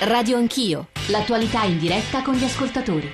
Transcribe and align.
Radio 0.00 0.36
Anch'io, 0.36 0.88
l'attualità 1.06 1.64
in 1.64 1.78
diretta 1.78 2.20
con 2.20 2.34
gli 2.34 2.44
ascoltatori. 2.44 3.10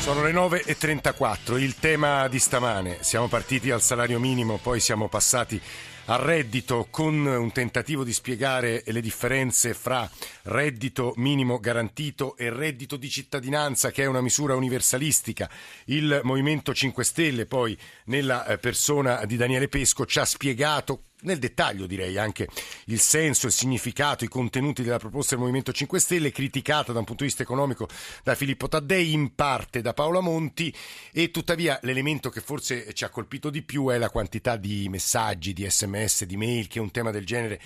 Sono 0.00 0.24
le 0.24 0.32
9.34, 0.32 1.60
il 1.60 1.76
tema 1.76 2.26
di 2.26 2.40
stamane. 2.40 2.98
Siamo 3.00 3.28
partiti 3.28 3.70
al 3.70 3.82
salario 3.82 4.18
minimo, 4.18 4.58
poi 4.60 4.80
siamo 4.80 5.08
passati 5.08 5.60
al 6.06 6.18
reddito 6.18 6.88
con 6.90 7.24
un 7.24 7.52
tentativo 7.52 8.02
di 8.02 8.12
spiegare 8.12 8.82
le 8.84 9.00
differenze 9.00 9.74
fra 9.74 10.10
reddito 10.42 11.12
minimo 11.16 11.60
garantito 11.60 12.36
e 12.36 12.50
reddito 12.50 12.96
di 12.96 13.08
cittadinanza 13.08 13.92
che 13.92 14.02
è 14.02 14.06
una 14.06 14.20
misura 14.20 14.56
universalistica. 14.56 15.48
Il 15.84 16.20
Movimento 16.24 16.74
5 16.74 17.04
Stelle 17.04 17.46
poi 17.46 17.78
nella 18.06 18.44
eh, 18.44 18.58
persona 18.58 19.24
di 19.24 19.36
Daniele 19.36 19.68
Pesco 19.68 20.04
ci 20.04 20.18
ha 20.18 20.24
spiegato 20.24 21.09
nel 21.22 21.38
dettaglio 21.38 21.86
direi 21.86 22.18
anche 22.18 22.48
il 22.86 23.00
senso, 23.00 23.46
il 23.46 23.52
significato, 23.52 24.24
i 24.24 24.28
contenuti 24.28 24.82
della 24.82 24.98
proposta 24.98 25.30
del 25.30 25.40
Movimento 25.40 25.72
5 25.72 26.00
Stelle, 26.00 26.32
criticata 26.32 26.92
da 26.92 26.98
un 26.98 27.04
punto 27.04 27.22
di 27.22 27.28
vista 27.28 27.42
economico 27.42 27.88
da 28.22 28.34
Filippo 28.34 28.68
Taddei, 28.68 29.12
in 29.12 29.34
parte 29.34 29.80
da 29.80 29.92
Paola 29.92 30.20
Monti 30.20 30.74
e 31.12 31.30
tuttavia 31.30 31.78
l'elemento 31.82 32.30
che 32.30 32.40
forse 32.40 32.92
ci 32.92 33.04
ha 33.04 33.10
colpito 33.10 33.50
di 33.50 33.62
più 33.62 33.88
è 33.88 33.98
la 33.98 34.10
quantità 34.10 34.56
di 34.56 34.88
messaggi, 34.88 35.52
di 35.52 35.68
sms, 35.68 36.24
di 36.24 36.36
mail 36.36 36.66
che 36.68 36.80
un 36.80 36.90
tema 36.90 37.10
del 37.10 37.26
genere 37.26 37.60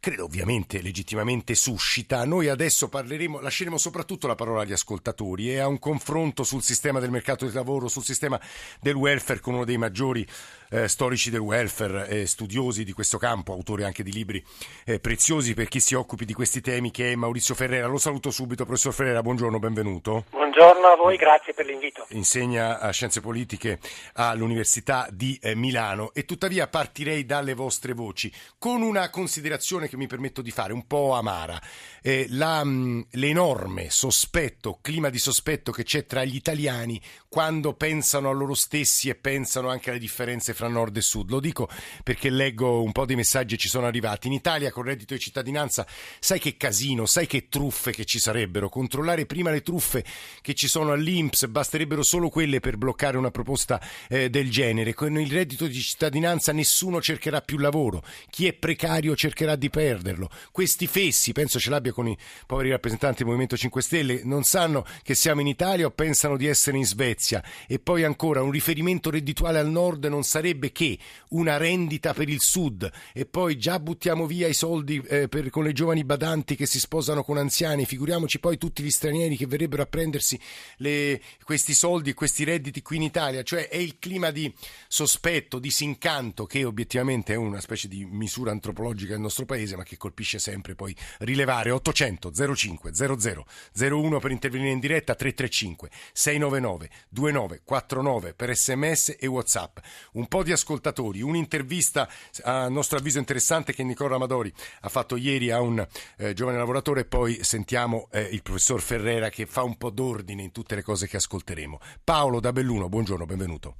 credo 0.00 0.24
ovviamente 0.24 0.80
legittimamente 0.80 1.54
suscita. 1.54 2.24
Noi 2.24 2.48
adesso 2.48 2.88
parleremo, 2.88 3.38
lasceremo 3.38 3.76
soprattutto 3.76 4.26
la 4.26 4.34
parola 4.34 4.62
agli 4.62 4.72
ascoltatori 4.72 5.50
e 5.50 5.58
a 5.58 5.68
un 5.68 5.78
confronto 5.78 6.42
sul 6.42 6.62
sistema 6.62 7.00
del 7.00 7.10
mercato 7.10 7.44
del 7.44 7.54
lavoro, 7.54 7.86
sul 7.86 8.02
sistema 8.02 8.40
del 8.80 8.94
welfare 8.94 9.40
con 9.40 9.54
uno 9.54 9.64
dei 9.64 9.76
maggiori 9.76 10.26
eh, 10.70 10.88
storici 10.88 11.30
del 11.30 11.40
welfare 11.40 12.08
e 12.08 12.26
studiosi 12.26 12.84
di 12.84 12.92
questo 12.92 13.18
campo, 13.18 13.52
autore 13.52 13.84
anche 13.84 14.02
di 14.02 14.12
libri 14.12 14.42
eh, 14.84 15.00
preziosi 15.00 15.54
per 15.54 15.68
chi 15.68 15.80
si 15.80 15.94
occupi 15.94 16.24
di 16.24 16.32
questi 16.32 16.60
temi, 16.60 16.90
che 16.90 17.12
è 17.12 17.14
Maurizio 17.14 17.54
Ferrera. 17.54 17.86
Lo 17.86 17.98
saluto 17.98 18.30
subito, 18.30 18.64
professor 18.64 18.92
Ferrera, 18.92 19.22
buongiorno, 19.22 19.58
benvenuto. 19.58 20.24
Buongiorno 20.30 20.86
a 20.88 20.96
voi, 20.96 21.16
grazie 21.16 21.54
per 21.54 21.66
l'invito. 21.66 22.06
Insegna 22.10 22.90
Scienze 22.90 23.20
Politiche 23.20 23.78
all'Università 24.14 25.08
di 25.10 25.38
eh, 25.40 25.54
Milano 25.54 26.12
e 26.12 26.24
tuttavia 26.24 26.68
partirei 26.68 27.24
dalle 27.24 27.54
vostre 27.54 27.92
voci 27.92 28.32
con 28.58 28.82
una 28.82 29.10
considerazione 29.10 29.88
che 29.88 29.96
mi 29.96 30.06
permetto 30.06 30.42
di 30.42 30.50
fare, 30.50 30.72
un 30.72 30.86
po' 30.86 31.14
amara. 31.14 31.60
Eh, 32.02 32.26
la, 32.30 32.62
mh, 32.64 33.06
l'enorme 33.12 33.90
sospetto, 33.90 34.78
clima 34.80 35.08
di 35.08 35.18
sospetto 35.18 35.72
che 35.72 35.84
c'è 35.84 36.06
tra 36.06 36.24
gli 36.24 36.34
italiani 36.34 37.00
quando 37.28 37.74
pensano 37.74 38.28
a 38.28 38.32
loro 38.32 38.54
stessi 38.54 39.08
e 39.08 39.14
pensano 39.14 39.68
anche 39.68 39.90
alle 39.90 39.98
differenze 39.98 40.52
fra 40.60 40.68
nord 40.68 40.94
e 40.98 41.00
sud. 41.00 41.30
Lo 41.30 41.40
dico 41.40 41.68
perché 42.04 42.28
leggo 42.28 42.82
un 42.82 42.92
po' 42.92 43.06
di 43.06 43.16
messaggi 43.16 43.56
che 43.56 43.62
ci 43.62 43.68
sono 43.68 43.86
arrivati. 43.86 44.26
In 44.26 44.34
Italia 44.34 44.70
con 44.70 44.82
reddito 44.82 45.14
di 45.14 45.20
cittadinanza 45.20 45.86
sai 46.18 46.38
che 46.38 46.58
casino, 46.58 47.06
sai 47.06 47.26
che 47.26 47.48
truffe 47.48 47.92
che 47.92 48.04
ci 48.04 48.18
sarebbero. 48.18 48.68
Controllare 48.68 49.24
prima 49.24 49.50
le 49.50 49.62
truffe 49.62 50.04
che 50.42 50.52
ci 50.52 50.68
sono 50.68 50.92
all'Inps, 50.92 51.46
basterebbero 51.46 52.02
solo 52.02 52.28
quelle 52.28 52.60
per 52.60 52.76
bloccare 52.76 53.16
una 53.16 53.30
proposta 53.30 53.80
eh, 54.08 54.28
del 54.28 54.50
genere. 54.50 54.92
Con 54.92 55.18
il 55.18 55.30
reddito 55.30 55.66
di 55.66 55.80
cittadinanza 55.80 56.52
nessuno 56.52 57.00
cercherà 57.00 57.40
più 57.40 57.56
lavoro. 57.56 58.02
Chi 58.28 58.46
è 58.46 58.52
precario 58.52 59.16
cercherà 59.16 59.56
di 59.56 59.70
perderlo. 59.70 60.28
Questi 60.52 60.86
fessi, 60.86 61.32
penso 61.32 61.58
ce 61.58 61.70
l'abbia 61.70 61.92
con 61.92 62.06
i 62.06 62.16
poveri 62.46 62.68
rappresentanti 62.68 63.18
del 63.18 63.26
Movimento 63.26 63.56
5 63.56 63.80
Stelle, 63.80 64.20
non 64.24 64.42
sanno 64.42 64.84
che 65.02 65.14
siamo 65.14 65.40
in 65.40 65.46
Italia 65.46 65.86
o 65.86 65.90
pensano 65.90 66.36
di 66.36 66.46
essere 66.46 66.76
in 66.76 66.84
Svezia. 66.84 67.42
E 67.66 67.78
poi 67.78 68.04
ancora 68.04 68.42
un 68.42 68.50
riferimento 68.50 69.08
reddituale 69.10 69.58
al 69.58 69.70
nord 69.70 70.04
non 70.04 70.22
sarebbe 70.22 70.49
sarebbe 70.50 70.72
che 70.72 70.98
una 71.30 71.56
rendita 71.56 72.12
per 72.12 72.28
il 72.28 72.40
Sud 72.40 72.90
e 73.12 73.24
poi 73.24 73.56
già 73.56 73.78
buttiamo 73.78 74.26
via 74.26 74.48
i 74.48 74.54
soldi 74.54 75.02
eh, 75.08 75.28
per, 75.28 75.48
con 75.50 75.64
le 75.64 75.72
giovani 75.72 76.04
badanti 76.04 76.56
che 76.56 76.66
si 76.66 76.78
sposano 76.78 77.22
con 77.22 77.38
anziani, 77.38 77.86
figuriamoci 77.86 78.38
poi 78.38 78.58
tutti 78.58 78.82
gli 78.82 78.90
stranieri 78.90 79.36
che 79.36 79.46
verrebbero 79.46 79.82
a 79.82 79.86
prendersi 79.86 80.38
le, 80.78 81.20
questi 81.44 81.72
soldi 81.72 82.10
e 82.10 82.14
questi 82.14 82.44
redditi 82.44 82.82
qui 82.82 82.96
in 82.96 83.02
Italia, 83.02 83.42
cioè 83.42 83.68
è 83.68 83.76
il 83.76 83.98
clima 83.98 84.30
di 84.30 84.52
sospetto, 84.88 85.58
di 85.58 85.70
disincanto 85.70 86.46
che 86.46 86.64
obiettivamente 86.64 87.32
è 87.32 87.36
una 87.36 87.60
specie 87.60 87.86
di 87.86 88.04
misura 88.04 88.50
antropologica 88.50 89.12
del 89.12 89.20
nostro 89.20 89.44
paese 89.44 89.76
ma 89.76 89.84
che 89.84 89.96
colpisce 89.96 90.40
sempre 90.40 90.74
poi 90.74 90.94
rilevare. 91.20 91.70
800 91.70 92.32
05 92.54 92.92
00 92.92 93.46
01 93.78 94.18
per 94.18 94.30
intervenire 94.32 94.72
in 94.72 94.80
diretta 94.80 95.14
335 95.14 95.90
699 96.12 96.90
2949 97.08 98.34
per 98.34 98.56
sms 98.56 99.16
e 99.20 99.26
whatsapp. 99.28 99.78
Un 100.12 100.26
po' 100.26 100.39
di 100.42 100.52
ascoltatori, 100.52 101.22
un'intervista 101.22 102.08
a 102.44 102.68
nostro 102.68 102.98
avviso 102.98 103.18
interessante 103.18 103.72
che 103.72 103.82
Nicola 103.82 104.16
Amadori 104.16 104.52
ha 104.82 104.88
fatto 104.88 105.16
ieri 105.16 105.50
a 105.50 105.60
un 105.60 105.84
eh, 106.18 106.32
giovane 106.32 106.58
lavoratore 106.58 107.00
e 107.00 107.04
poi 107.04 107.42
sentiamo 107.42 108.08
eh, 108.12 108.22
il 108.22 108.42
professor 108.42 108.80
Ferrera 108.80 109.28
che 109.28 109.46
fa 109.46 109.62
un 109.62 109.76
po' 109.76 109.90
d'ordine 109.90 110.42
in 110.42 110.52
tutte 110.52 110.74
le 110.74 110.82
cose 110.82 111.06
che 111.06 111.16
ascolteremo. 111.16 111.78
Paolo 112.04 112.40
da 112.40 112.52
Belluno, 112.52 112.88
buongiorno, 112.88 113.26
benvenuto. 113.26 113.74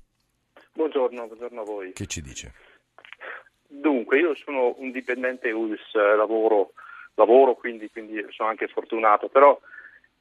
Buongiorno, 0.73 1.27
buongiorno 1.27 1.61
a 1.61 1.65
voi. 1.65 1.93
Che 1.93 2.07
ci 2.07 2.23
dice? 2.23 2.55
Dunque, 3.67 4.19
io 4.19 4.35
sono 4.35 4.75
un 4.79 4.91
dipendente 4.91 5.51
ULS, 5.51 5.95
lavoro, 6.17 6.73
lavoro 7.15 7.55
quindi, 7.55 7.91
quindi 7.91 8.25
sono 8.31 8.49
anche 8.49 8.67
fortunato, 8.69 9.29
però 9.29 9.59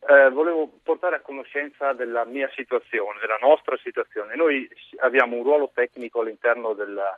eh, 0.08 0.30
volevo 0.30 0.72
portare 0.82 1.18
a 1.18 1.22
conoscenza 1.22 1.94
della 1.94 2.26
mia 2.26 2.50
situazione, 2.56 3.20
della 3.20 3.40
nostra 3.42 3.78
situazione. 3.78 4.36
Noi 4.36 4.68
abbiamo 5.00 5.36
un 5.36 5.44
ruolo 5.44 5.72
tecnico 5.74 6.22
all'interno 6.22 6.74
della, 6.74 7.18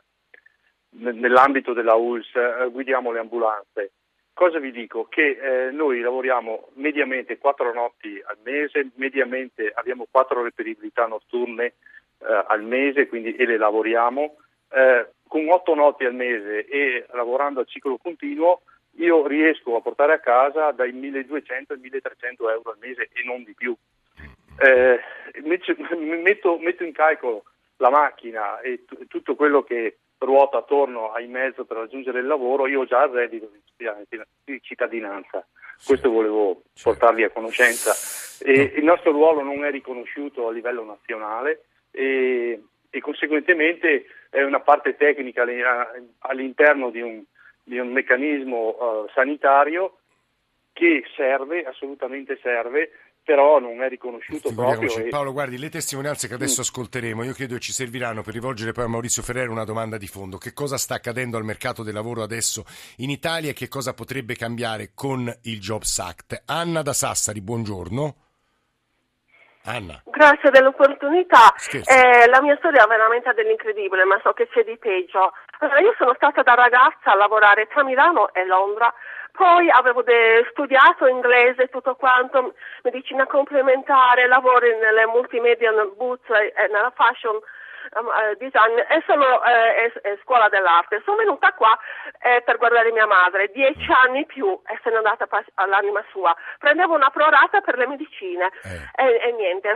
nell'ambito 0.90 1.72
della 1.72 1.94
ULS, 1.94 2.34
eh, 2.34 2.68
guidiamo 2.70 3.12
le 3.12 3.20
ambulanze. 3.20 3.92
Cosa 4.34 4.58
vi 4.58 4.72
dico? 4.72 5.06
Che 5.08 5.66
eh, 5.66 5.70
noi 5.70 6.00
lavoriamo 6.00 6.70
mediamente 6.74 7.38
quattro 7.38 7.72
notti 7.72 8.20
al 8.24 8.38
mese, 8.42 8.90
mediamente 8.94 9.70
abbiamo 9.74 10.06
quattro 10.10 10.42
reperibilità 10.42 11.06
notturne 11.06 11.64
eh, 11.64 12.44
al 12.46 12.62
mese, 12.62 13.06
quindi 13.08 13.36
e 13.36 13.44
le 13.44 13.58
lavoriamo. 13.58 14.36
Eh, 14.70 15.06
con 15.28 15.48
otto 15.50 15.74
notti 15.74 16.04
al 16.04 16.14
mese 16.14 16.66
e 16.66 17.06
lavorando 17.12 17.60
a 17.60 17.64
ciclo 17.64 17.96
continuo 17.96 18.62
io 18.96 19.26
riesco 19.26 19.76
a 19.76 19.80
portare 19.80 20.14
a 20.14 20.18
casa 20.18 20.70
dai 20.72 20.92
1200 20.92 21.72
ai 21.72 21.78
1300 21.80 22.50
euro 22.50 22.70
al 22.70 22.78
mese 22.80 23.08
e 23.12 23.24
non 23.24 23.42
di 23.42 23.54
più. 23.54 23.74
Eh, 24.58 25.00
metto, 25.42 26.58
metto, 26.58 26.84
in 26.84 26.92
calcolo 26.92 27.44
la 27.76 27.90
macchina 27.90 28.60
e 28.60 28.84
t- 28.84 29.06
tutto 29.08 29.34
quello 29.34 29.62
che 29.62 29.96
ruota 30.18 30.58
attorno 30.58 31.12
ai 31.12 31.26
mezzi 31.26 31.64
per 31.64 31.78
raggiungere 31.78 32.20
il 32.20 32.26
lavoro, 32.26 32.66
io 32.66 32.80
ho 32.80 32.84
già 32.84 33.02
il 33.04 33.10
reddito 33.10 33.50
di 34.44 34.60
cittadinanza. 34.62 35.44
Questo 35.84 36.10
volevo 36.10 36.62
portarvi 36.80 37.24
a 37.24 37.30
conoscenza. 37.30 37.92
E 38.44 38.72
il 38.76 38.84
nostro 38.84 39.10
ruolo 39.10 39.42
non 39.42 39.64
è 39.64 39.70
riconosciuto 39.70 40.48
a 40.48 40.52
livello 40.52 40.84
nazionale 40.84 41.64
e, 41.90 42.62
e 42.90 43.00
conseguentemente 43.00 44.06
è 44.30 44.42
una 44.42 44.60
parte 44.60 44.96
tecnica 44.96 45.44
all'interno 46.20 46.90
di 46.90 47.00
un 47.00 47.22
di 47.62 47.78
un 47.78 47.92
meccanismo 47.92 48.68
uh, 48.68 49.08
sanitario 49.14 49.98
che 50.72 51.04
serve, 51.16 51.64
assolutamente 51.64 52.38
serve, 52.42 52.90
però 53.24 53.60
non 53.60 53.82
è 53.82 53.88
riconosciuto 53.88 54.52
proprio. 54.52 54.92
E... 54.96 55.08
Paolo, 55.08 55.32
guardi, 55.32 55.58
le 55.58 55.68
testimonianze 55.68 56.26
che 56.28 56.34
adesso 56.34 56.62
ascolteremo, 56.62 57.22
io 57.22 57.32
credo 57.32 57.58
ci 57.58 57.72
serviranno 57.72 58.22
per 58.22 58.34
rivolgere 58.34 58.72
poi 58.72 58.84
a 58.84 58.88
Maurizio 58.88 59.22
Ferrero 59.22 59.52
una 59.52 59.64
domanda 59.64 59.96
di 59.96 60.06
fondo. 60.06 60.38
Che 60.38 60.52
cosa 60.52 60.76
sta 60.76 60.94
accadendo 60.94 61.36
al 61.36 61.44
mercato 61.44 61.82
del 61.82 61.94
lavoro 61.94 62.22
adesso 62.22 62.64
in 62.96 63.10
Italia 63.10 63.50
e 63.50 63.54
che 63.54 63.68
cosa 63.68 63.94
potrebbe 63.94 64.34
cambiare 64.34 64.90
con 64.94 65.32
il 65.42 65.60
Jobs 65.60 65.98
Act? 65.98 66.42
Anna 66.46 66.82
da 66.82 66.92
Sassari, 66.92 67.40
buongiorno. 67.40 68.16
Anna. 69.64 70.00
Grazie 70.04 70.50
dell'opportunità. 70.50 71.54
Eh, 71.70 72.28
la 72.28 72.40
mia 72.40 72.56
storia 72.56 72.84
è 72.84 72.88
veramente 72.88 73.32
dell'incredibile, 73.32 74.04
ma 74.04 74.18
so 74.22 74.32
che 74.32 74.48
c'è 74.48 74.64
di 74.64 74.76
peggio. 74.76 75.32
Allora, 75.60 75.80
io 75.80 75.94
sono 75.96 76.14
stata 76.14 76.42
da 76.42 76.54
ragazza 76.54 77.12
a 77.12 77.16
lavorare 77.16 77.68
tra 77.68 77.84
Milano 77.84 78.32
e 78.34 78.44
Londra, 78.44 78.92
poi 79.32 79.70
avevo 79.70 80.02
de- 80.02 80.46
studiato 80.50 81.06
inglese, 81.06 81.68
tutto 81.68 81.94
quanto, 81.94 82.54
medicina 82.82 83.26
complementare, 83.26 84.26
lavoro 84.26 84.66
nelle 84.66 85.06
multimedia, 85.06 85.70
nel 85.70 85.92
boots 85.96 86.28
e 86.28 86.52
nella 86.70 86.92
fashion 86.94 87.38
um, 87.98 88.06
uh, 88.06 88.36
design 88.38 88.78
e 88.78 89.02
sono 89.06 89.24
uh, 89.24 89.42
è, 89.42 89.92
è 89.92 90.18
scuola 90.22 90.48
dell'arte. 90.48 91.02
Sono 91.04 91.16
venuta 91.16 91.52
qua 91.52 91.78
eh, 92.20 92.42
per 92.44 92.58
guardare 92.58 92.92
mia 92.92 93.06
madre, 93.06 93.50
dieci 93.52 93.86
anni 93.90 94.26
più 94.26 94.48
e 94.66 94.78
se 94.82 94.90
n'è 94.90 94.96
andata 94.96 95.26
pas- 95.26 95.50
all'anima 95.54 96.02
sua. 96.10 96.34
Prendevo 96.58 96.94
una 96.94 97.10
prorata 97.10 97.60
per 97.60 97.76
le 97.76 97.86
medicine 97.86 98.50
eh. 98.62 99.04
e, 99.04 99.28
e, 99.28 99.32
niente, 99.32 99.74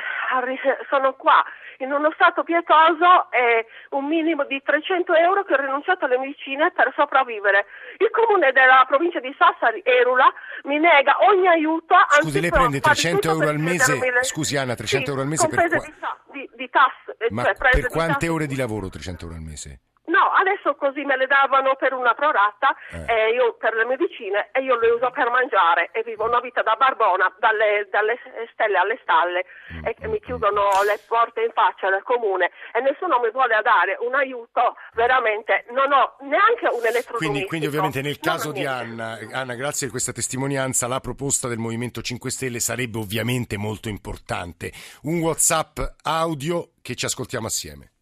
sono 0.88 1.14
qua 1.14 1.44
in 1.78 1.92
uno 1.92 2.10
stato 2.12 2.42
pietoso 2.42 3.30
e 3.30 3.66
un 3.90 4.06
minimo 4.06 4.44
di 4.44 4.62
300 4.62 5.14
euro 5.14 5.44
che 5.44 5.54
ho 5.54 5.60
rinunciato 5.60 6.04
alle 6.04 6.18
medicine 6.18 6.70
per 6.72 6.92
sopravvivere. 6.94 7.66
Il 7.98 8.10
comune 8.10 8.52
della 8.52 8.84
provincia 8.86 9.20
di 9.20 9.34
Sassari, 9.36 9.82
Erula, 9.84 10.32
mi 10.64 10.78
nega 10.78 11.16
ogni 11.28 11.48
aiuto. 11.48 11.94
Scusi, 12.20 12.40
lei 12.40 12.50
prende 12.50 12.80
300 12.80 13.30
euro 13.30 13.48
al 13.48 13.58
mese? 13.58 13.98
Scusi 14.22 14.56
Anna, 14.56 14.74
300 14.74 15.04
sì, 15.04 15.10
euro 15.10 15.22
al 15.22 15.28
mese 15.28 15.48
per... 15.48 15.68
Di, 15.68 15.92
di, 16.32 16.50
di 16.54 16.70
tasse. 16.70 17.05
Ma 17.30 17.42
cioè, 17.42 17.54
per 17.54 17.88
quante 17.88 18.28
ore 18.28 18.46
di 18.46 18.56
lavoro 18.56 18.88
300 18.88 19.24
euro 19.24 19.36
al 19.36 19.42
mese? 19.42 19.80
No, 20.26 20.32
adesso 20.34 20.74
così 20.74 21.04
me 21.04 21.16
le 21.16 21.28
davano 21.28 21.76
per 21.76 21.92
una 21.92 22.12
prorata 22.14 22.74
eh. 23.06 23.30
io, 23.30 23.54
per 23.54 23.74
le 23.74 23.84
medicine 23.84 24.50
e 24.50 24.60
io 24.60 24.76
le 24.76 24.90
uso 24.90 25.08
per 25.12 25.30
mangiare 25.30 25.90
e 25.92 26.02
vivo 26.02 26.24
una 26.26 26.40
vita 26.40 26.62
da 26.62 26.74
barbona 26.74 27.32
dalle, 27.38 27.86
dalle 27.92 28.18
stelle 28.52 28.76
alle 28.76 28.98
stalle 29.02 29.46
mm. 29.72 29.86
e 29.86 30.08
mi 30.08 30.18
chiudono 30.18 30.66
le 30.84 30.98
porte 31.06 31.42
in 31.42 31.52
faccia 31.54 31.90
del 31.90 32.02
comune 32.02 32.50
e 32.74 32.80
nessuno 32.80 33.20
mi 33.20 33.30
vuole 33.30 33.54
dare 33.62 33.96
un 34.00 34.16
aiuto, 34.16 34.74
veramente 34.94 35.64
non 35.70 35.92
ho 35.92 36.16
neanche 36.26 36.66
un 36.74 36.82
elettrodomestico. 36.82 37.18
Quindi, 37.18 37.46
quindi 37.46 37.66
ovviamente 37.66 38.02
nel 38.02 38.18
caso 38.18 38.50
di 38.50 38.66
Anna, 38.66 39.20
Anna, 39.30 39.54
grazie 39.54 39.86
di 39.86 39.92
questa 39.92 40.10
testimonianza, 40.10 40.88
la 40.88 40.98
proposta 40.98 41.46
del 41.46 41.58
Movimento 41.58 42.02
5 42.02 42.30
Stelle 42.32 42.58
sarebbe 42.58 42.98
ovviamente 42.98 43.56
molto 43.56 43.88
importante. 43.88 44.72
Un 45.02 45.20
WhatsApp 45.20 45.78
audio 46.02 46.70
che 46.82 46.96
ci 46.96 47.04
ascoltiamo 47.04 47.46
assieme. 47.46 47.92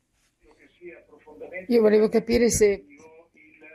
Io 1.69 1.81
volevo 1.81 2.09
capire 2.09 2.51
se 2.51 2.85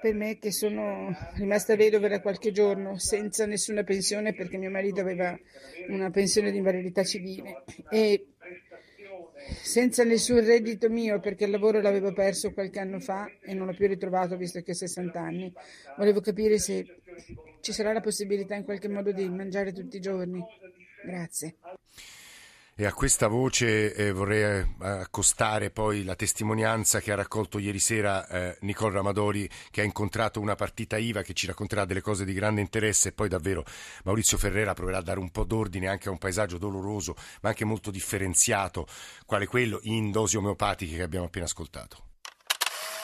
per 0.01 0.13
me 0.13 0.37
che 0.37 0.51
sono 0.51 1.13
rimasta 1.35 1.75
vedova 1.75 2.07
da 2.07 2.21
qualche 2.21 2.51
giorno 2.51 2.97
senza 2.97 3.45
nessuna 3.45 3.83
pensione 3.83 4.33
perché 4.33 4.57
mio 4.57 4.69
marito 4.69 5.01
aveva 5.01 5.37
una 5.89 6.09
pensione 6.09 6.51
di 6.51 6.57
invalidità 6.57 7.03
civile 7.03 7.63
e 7.89 8.27
senza 9.61 10.03
nessun 10.03 10.43
reddito 10.45 10.89
mio 10.89 11.19
perché 11.19 11.45
il 11.45 11.51
lavoro 11.51 11.81
l'avevo 11.81 12.13
perso 12.13 12.53
qualche 12.53 12.79
anno 12.79 12.99
fa 12.99 13.29
e 13.41 13.53
non 13.53 13.67
l'ho 13.67 13.73
più 13.73 13.87
ritrovato 13.87 14.37
visto 14.37 14.61
che 14.61 14.71
ho 14.71 14.75
60 14.75 15.19
anni. 15.19 15.53
Volevo 15.97 16.21
capire 16.21 16.59
se 16.59 17.01
ci 17.61 17.73
sarà 17.73 17.91
la 17.91 18.01
possibilità 18.01 18.55
in 18.55 18.63
qualche 18.63 18.87
modo 18.87 19.11
di 19.11 19.27
mangiare 19.27 19.73
tutti 19.73 19.97
i 19.97 20.01
giorni. 20.01 20.43
Grazie. 21.03 21.55
E 22.81 22.85
a 22.85 22.93
questa 22.93 23.27
voce 23.27 23.93
eh, 23.93 24.13
vorrei 24.13 24.61
eh, 24.61 24.87
accostare 24.87 25.69
poi 25.69 26.05
la 26.05 26.15
testimonianza 26.15 27.01
che 27.01 27.11
ha 27.11 27.15
raccolto 27.15 27.59
ieri 27.59 27.77
sera 27.77 28.25
eh, 28.25 28.57
Nicole 28.61 28.93
Ramadori, 28.93 29.49
che 29.69 29.81
ha 29.81 29.83
incontrato 29.83 30.39
una 30.39 30.55
partita 30.55 30.95
IVA 30.95 31.21
che 31.21 31.33
ci 31.33 31.45
racconterà 31.45 31.83
delle 31.83 31.99
cose 31.99 32.23
di 32.23 32.31
grande 32.31 32.61
interesse 32.61 33.09
e 33.09 33.11
poi 33.11 33.27
davvero 33.27 33.65
Maurizio 34.05 34.37
Ferrera 34.37 34.73
proverà 34.73 34.99
a 34.99 35.01
dare 35.01 35.19
un 35.19 35.29
po' 35.29 35.43
d'ordine 35.43 35.89
anche 35.89 36.07
a 36.07 36.11
un 36.11 36.19
paesaggio 36.19 36.57
doloroso, 36.57 37.15
ma 37.41 37.49
anche 37.49 37.65
molto 37.65 37.91
differenziato, 37.91 38.85
quale 39.25 39.45
quello 39.45 39.81
in 39.83 40.09
dosi 40.09 40.37
omeopatiche 40.37 40.95
che 40.95 41.03
abbiamo 41.03 41.25
appena 41.25 41.43
ascoltato. 41.43 41.97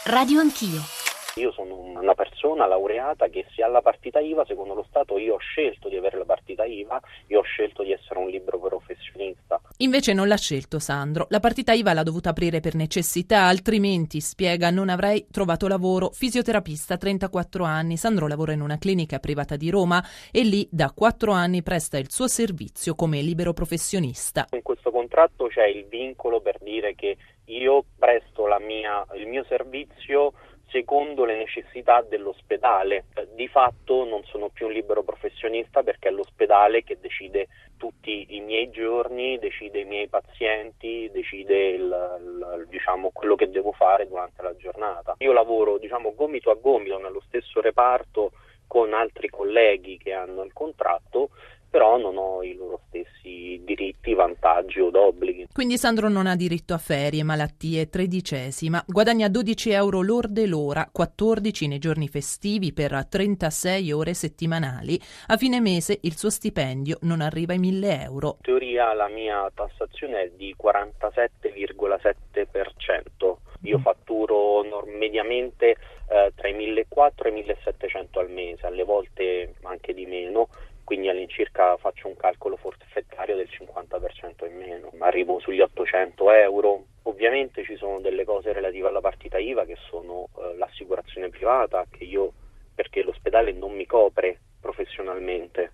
Radio 0.06 0.40
Anch'io. 0.40 1.04
Io 1.38 1.52
sono 1.52 1.76
una 1.76 2.14
persona 2.14 2.66
laureata 2.66 3.28
che 3.28 3.46
se 3.54 3.62
ha 3.62 3.68
la 3.68 3.82
partita 3.82 4.22
IVA, 4.22 4.46
secondo 4.46 4.74
lo 4.74 4.86
Stato 4.88 5.18
io 5.18 5.34
ho 5.34 5.38
scelto 5.38 5.90
di 5.90 5.98
avere 5.98 6.18
la 6.18 6.24
partita 6.24 6.64
IVA, 6.64 7.02
io 7.28 7.40
ho 7.40 7.44
scelto 7.44 7.84
di 7.84 7.92
essere 7.92 8.20
un 8.20 8.30
libero 8.30 8.58
professionista. 8.58 9.60
Invece 9.80 10.14
non 10.14 10.30
l'ha 10.30 10.38
scelto 10.38 10.80
Sandro. 10.80 11.28
La 11.30 11.42
partita 11.42 11.74
IVA 11.74 11.92
l'ha 11.92 12.04
dovuta 12.04 12.30
aprire 12.30 12.62
per 12.62 12.76
necessità, 12.76 13.44
altrimenti, 13.44 14.22
spiega, 14.22 14.70
non 14.70 14.88
avrei 14.88 15.28
trovato 15.30 15.68
lavoro. 15.68 16.12
Fisioterapista, 16.12 16.96
34 16.96 17.66
anni. 17.66 17.98
Sandro 17.98 18.28
lavora 18.28 18.54
in 18.54 18.62
una 18.62 18.78
clinica 18.78 19.20
privata 19.20 19.58
di 19.58 19.70
Roma 19.70 20.02
e 20.32 20.44
lì 20.44 20.66
da 20.72 20.94
4 20.96 21.34
anni 21.34 21.62
presta 21.62 21.98
il 21.98 22.10
suo 22.10 22.30
servizio 22.30 22.96
come 22.96 23.22
libero 23.22 23.52
professionista. 23.52 24.48
In 24.54 24.62
questo 24.62 24.92
contratto 24.92 25.48
c'è 25.48 25.66
il 25.66 25.86
vincolo 25.90 26.40
per 26.40 26.58
dire 26.62 26.96
che 26.96 27.18
io 27.46 27.84
presto 28.00 28.46
mia, 28.66 29.06
il 29.16 29.28
mio 29.28 29.46
servizio 29.50 30.34
secondo 30.76 31.24
le 31.24 31.38
necessità 31.38 32.02
dell'ospedale. 32.02 33.06
Eh, 33.16 33.28
di 33.34 33.48
fatto 33.48 34.04
non 34.04 34.26
sono 34.26 34.50
più 34.50 34.66
un 34.66 34.74
libero 34.74 35.04
professionista 35.04 35.84
perché 35.84 36.10
è 36.10 36.12
l'ospedale 36.12 36.84
che 36.84 36.98
decide 37.00 37.48
tutti 37.78 38.36
i 38.36 38.42
miei 38.42 38.70
giorni, 38.72 39.40
decide 39.40 39.80
i 39.80 39.86
miei 39.86 40.10
pazienti, 40.10 41.10
decide 41.14 41.70
il, 41.70 42.18
il, 42.20 42.68
diciamo, 42.68 43.12
quello 43.14 43.36
che 43.36 43.50
devo 43.50 43.72
fare 43.72 44.06
durante 44.06 44.42
la 44.42 44.54
giornata. 44.58 45.16
Io 45.20 45.32
lavoro 45.32 45.78
diciamo, 45.78 46.14
gomito 46.14 46.52
a 46.52 46.56
gomito 46.56 46.98
nello 46.98 47.22
stesso 47.26 47.62
reparto 47.62 48.32
con 48.68 48.94
altri 48.94 49.30
colleghi 49.30 49.98
che 49.98 50.12
hanno 50.12 50.44
il 50.44 50.52
contratto 50.52 51.30
però 51.76 51.98
non 51.98 52.16
ho 52.16 52.42
i 52.42 52.56
loro 52.56 52.80
stessi 52.88 53.60
diritti, 53.66 54.14
vantaggi 54.14 54.80
o 54.80 54.90
d'obblighi. 54.90 55.48
Quindi 55.52 55.78
Sandro 55.78 56.08
non 56.08 56.26
ha 56.26 56.38
diritto 56.38 56.74
a 56.74 56.78
ferie, 56.78 57.22
malattie, 57.22 57.90
tredicesima, 57.90 58.82
guadagna 58.88 59.28
12 59.28 59.72
euro 59.72 60.02
lorde 60.02 60.48
l'ora, 60.48 60.88
14 60.90 61.68
nei 61.68 61.80
giorni 61.80 62.08
festivi 62.08 62.72
per 62.72 63.06
36 63.06 63.92
ore 63.92 64.14
settimanali. 64.14 64.98
A 65.28 65.36
fine 65.36 65.60
mese 65.60 66.00
il 66.04 66.16
suo 66.16 66.30
stipendio 66.30 66.98
non 67.02 67.20
arriva 67.20 67.52
ai 67.52 67.60
1000 67.60 68.02
euro. 68.04 68.38
In 68.38 68.44
teoria 68.44 68.94
la 68.94 69.10
mia 69.10 69.52
tassazione 69.54 70.22
è 70.22 70.32
di 70.34 70.56
47,7%. 70.58 73.36
Io 73.64 73.80
mm. 73.80 73.82
fatturo 73.82 74.64
mediamente 74.98 75.76
eh, 76.08 76.32
tra 76.36 76.48
i 76.48 76.54
1.400 76.54 77.26
e 77.26 77.30
i 77.30 77.44
1.700 77.44 78.20
al 78.20 78.30
mese, 78.30 78.66
alle 78.66 78.84
volte 78.84 79.56
anche 79.64 79.94
di 79.94 80.06
meno 80.06 80.48
quindi 80.86 81.10
all'incirca 81.10 81.76
faccio 81.78 82.08
un 82.08 82.16
calcolo 82.16 82.56
forfettario 82.56 83.36
del 83.36 83.50
50% 83.50 84.46
in 84.48 84.56
meno, 84.56 84.92
arrivo 85.00 85.40
sugli 85.40 85.60
800 85.60 86.32
euro. 86.32 86.86
Ovviamente 87.04 87.64
ci 87.64 87.76
sono 87.76 88.00
delle 88.00 88.24
cose 88.24 88.54
relative 88.54 88.88
alla 88.88 89.02
partita 89.02 89.38
IVA 89.38 89.66
che 89.66 89.76
sono 89.90 90.30
eh, 90.38 90.56
l'assicurazione 90.56 91.30
privata, 91.30 91.86
che 91.90 92.04
io, 92.04 92.32
perché 92.74 93.04
l'ospedale 93.04 93.52
non 93.52 93.74
mi 93.74 93.86
copre 93.86 94.40
professionalmente, 94.62 95.72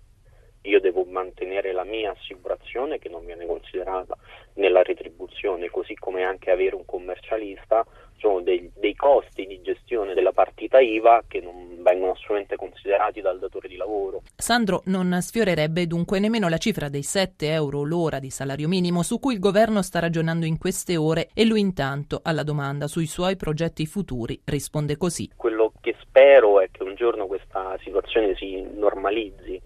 io 0.62 0.80
devo 0.80 1.04
mantenere 1.04 1.72
la 1.72 1.84
mia 1.84 2.12
assicurazione 2.12 2.98
che 2.98 3.08
non 3.08 3.24
viene 3.24 3.46
considerata 3.46 4.16
nella 4.54 4.82
retribuzione, 4.82 5.70
così 5.70 5.94
come 5.94 6.22
anche 6.22 6.50
avere 6.50 6.74
un 6.76 6.84
commercialista, 6.84 7.84
sono 8.22 8.40
dei, 8.40 8.70
dei 8.76 8.94
costi 8.94 9.46
di 9.46 9.60
gestione 9.62 10.14
della 10.14 10.30
partita 10.30 10.78
IVA 10.78 11.24
che 11.26 11.40
non 11.40 11.82
vengono 11.82 12.12
assolutamente 12.12 12.54
considerati 12.54 13.20
dal 13.20 13.40
datore 13.40 13.66
di 13.66 13.74
lavoro. 13.74 14.22
Sandro 14.36 14.82
non 14.84 15.18
sfiorerebbe 15.20 15.88
dunque 15.88 16.20
nemmeno 16.20 16.48
la 16.48 16.58
cifra 16.58 16.88
dei 16.88 17.02
7 17.02 17.50
euro 17.50 17.82
l'ora 17.82 18.20
di 18.20 18.30
salario 18.30 18.68
minimo 18.68 19.02
su 19.02 19.18
cui 19.18 19.34
il 19.34 19.40
governo 19.40 19.82
sta 19.82 19.98
ragionando 19.98 20.46
in 20.46 20.58
queste 20.58 20.96
ore 20.96 21.30
e 21.34 21.44
lui 21.44 21.58
intanto 21.58 22.20
alla 22.22 22.44
domanda 22.44 22.86
sui 22.86 23.06
suoi 23.06 23.34
progetti 23.34 23.84
futuri 23.86 24.40
risponde 24.44 24.96
così. 24.96 25.28
Quello 25.34 25.72
che 25.80 25.96
spero 26.00 26.60
è 26.60 26.68
che 26.70 26.84
un 26.84 26.94
giorno 26.94 27.26
questa 27.26 27.76
situazione 27.82 28.36
si 28.36 28.62
normalizzi 28.74 29.60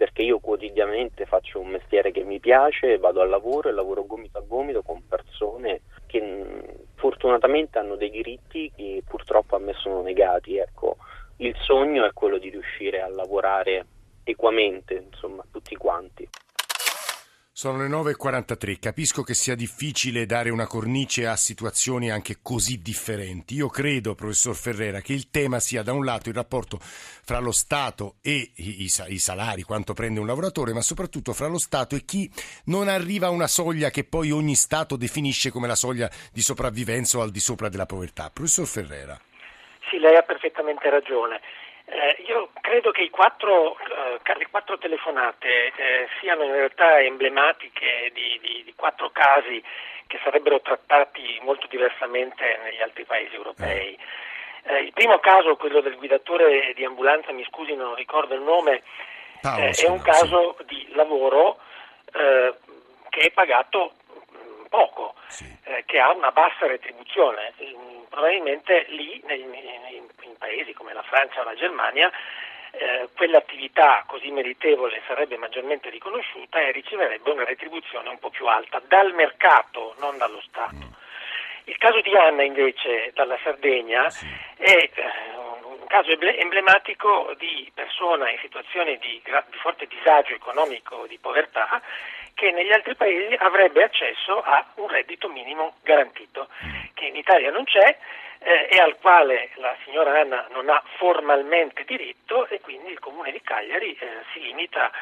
perché 0.00 0.22
io 0.22 0.38
quotidianamente 0.38 1.26
faccio 1.26 1.60
un 1.60 1.68
mestiere 1.68 2.10
che 2.10 2.24
mi 2.24 2.40
piace, 2.40 2.96
vado 2.96 3.20
al 3.20 3.28
lavoro 3.28 3.68
e 3.68 3.72
lavoro 3.72 4.06
gomito 4.06 4.38
a 4.38 4.40
gomito 4.40 4.80
con 4.80 5.06
persone 5.06 5.82
che 6.06 6.22
mm, 6.22 6.60
fortunatamente 6.94 7.78
hanno 7.78 7.96
dei 7.96 8.08
diritti 8.08 8.72
che 8.74 9.02
purtroppo 9.06 9.56
a 9.56 9.58
me 9.58 9.74
sono 9.74 10.00
negati. 10.00 10.56
Ecco, 10.56 10.96
il 11.36 11.54
sogno 11.66 12.06
è 12.06 12.14
quello 12.14 12.38
di 12.38 12.48
riuscire 12.48 13.02
a 13.02 13.08
lavorare 13.08 13.84
equamente, 14.24 14.94
insomma. 14.94 15.29
Sono 17.60 17.76
le 17.76 17.88
9.43, 17.88 18.78
capisco 18.80 19.22
che 19.22 19.34
sia 19.34 19.54
difficile 19.54 20.24
dare 20.24 20.48
una 20.48 20.66
cornice 20.66 21.26
a 21.26 21.36
situazioni 21.36 22.10
anche 22.10 22.36
così 22.40 22.80
differenti. 22.80 23.52
Io 23.56 23.68
credo, 23.68 24.14
professor 24.14 24.54
Ferrera, 24.56 25.02
che 25.02 25.12
il 25.12 25.28
tema 25.28 25.60
sia 25.60 25.82
da 25.82 25.92
un 25.92 26.02
lato 26.02 26.30
il 26.30 26.34
rapporto 26.34 26.78
fra 26.80 27.38
lo 27.38 27.52
Stato 27.52 28.14
e 28.22 28.52
i, 28.54 28.88
salari, 28.88 29.60
quanto 29.60 29.92
prende 29.92 30.20
un 30.20 30.26
lavoratore, 30.26 30.72
ma 30.72 30.80
soprattutto 30.80 31.34
fra 31.34 31.48
lo 31.48 31.58
Stato 31.58 31.96
e 31.96 32.06
chi 32.06 32.30
non 32.64 32.88
arriva 32.88 33.26
a 33.26 33.30
una 33.30 33.46
soglia 33.46 33.90
che 33.90 34.04
poi 34.04 34.30
ogni 34.30 34.54
Stato 34.54 34.96
definisce 34.96 35.50
come 35.50 35.66
la 35.66 35.76
soglia 35.76 36.08
di 36.32 36.40
sopravvivenza 36.40 37.18
o 37.18 37.20
al 37.20 37.30
di 37.30 37.40
sopra 37.40 37.68
della 37.68 37.84
povertà. 37.84 38.30
Professor 38.30 38.66
Ferrera. 38.66 39.20
Sì, 39.90 39.98
lei 39.98 40.16
ha 40.16 40.22
perfettamente 40.22 40.88
ragione. 40.88 41.42
Eh, 41.92 42.22
io 42.28 42.50
credo 42.60 42.92
che 42.92 43.10
quattro, 43.10 43.76
eh, 43.76 44.34
le 44.36 44.46
quattro 44.48 44.78
telefonate 44.78 45.72
eh, 45.74 46.08
siano 46.20 46.44
in 46.44 46.52
realtà 46.52 47.00
emblematiche 47.00 48.12
di, 48.14 48.38
di, 48.40 48.62
di, 48.64 48.74
quattro 48.76 49.10
casi 49.10 49.60
che 50.06 50.20
sarebbero 50.22 50.60
trattati 50.60 51.40
molto 51.42 51.66
diversamente 51.66 52.60
negli 52.62 52.80
altri 52.80 53.04
paesi 53.04 53.34
europei. 53.34 53.98
Eh, 54.62 54.82
il 54.82 54.92
primo 54.92 55.18
caso, 55.18 55.56
quello 55.56 55.80
del 55.80 55.96
guidatore 55.96 56.72
di 56.74 56.84
ambulanza, 56.84 57.32
mi 57.32 57.44
scusi 57.44 57.74
non 57.74 57.96
ricordo 57.96 58.34
il 58.34 58.42
nome, 58.42 58.82
Paolo, 59.40 59.64
eh, 59.64 59.70
è 59.70 59.88
un 59.88 60.00
caso 60.00 60.54
sì. 60.58 60.64
di 60.66 60.88
lavoro 60.94 61.58
eh, 62.12 62.54
che 63.08 63.20
è 63.20 63.30
pagato 63.32 63.94
poco, 64.70 65.14
sì. 65.26 65.44
che 65.84 65.98
ha 65.98 66.10
una 66.12 66.30
bassa 66.30 66.66
retribuzione. 66.66 67.52
Probabilmente 68.08 68.86
lì, 68.88 69.20
nei, 69.26 69.44
nei, 69.44 70.08
paesi 70.40 70.72
come 70.72 70.94
la 70.94 71.02
Francia 71.02 71.42
o 71.42 71.44
la 71.44 71.54
Germania, 71.54 72.10
eh, 72.72 73.08
quell'attività 73.14 74.04
così 74.06 74.30
meritevole 74.30 75.02
sarebbe 75.06 75.36
maggiormente 75.36 75.90
riconosciuta 75.90 76.60
e 76.60 76.72
riceverebbe 76.72 77.30
una 77.30 77.44
retribuzione 77.44 78.08
un 78.08 78.18
po' 78.18 78.30
più 78.30 78.46
alta 78.46 78.80
dal 78.86 79.12
mercato, 79.12 79.94
non 79.98 80.16
dallo 80.16 80.40
Stato. 80.40 80.98
Il 81.64 81.76
caso 81.76 82.00
di 82.00 82.16
Anna 82.16 82.42
invece 82.42 83.12
dalla 83.14 83.38
Sardegna 83.42 84.06
è 84.56 84.64
eh, 84.64 84.90
caso 85.90 86.12
emblematico 86.12 87.34
di 87.36 87.68
persona 87.74 88.30
in 88.30 88.38
situazioni 88.38 88.96
di, 88.98 89.20
di 89.24 89.58
forte 89.58 89.88
disagio 89.88 90.34
economico, 90.34 91.04
di 91.08 91.18
povertà, 91.18 91.82
che 92.32 92.52
negli 92.52 92.70
altri 92.70 92.94
paesi 92.94 93.34
avrebbe 93.36 93.82
accesso 93.82 94.40
a 94.40 94.64
un 94.76 94.86
reddito 94.86 95.28
minimo 95.28 95.74
garantito 95.82 96.46
che 96.94 97.06
in 97.06 97.16
Italia 97.16 97.50
non 97.50 97.64
c'è 97.64 97.98
eh, 98.38 98.68
e 98.70 98.78
al 98.78 98.98
quale 99.00 99.50
la 99.56 99.74
signora 99.84 100.20
Anna 100.20 100.46
non 100.52 100.68
ha 100.68 100.80
formalmente 100.96 101.82
diritto 101.84 102.46
e 102.46 102.60
quindi 102.60 102.92
il 102.92 103.00
Comune 103.00 103.32
di 103.32 103.42
Cagliari 103.42 103.92
eh, 103.98 104.22
si 104.32 104.40
limita 104.42 104.92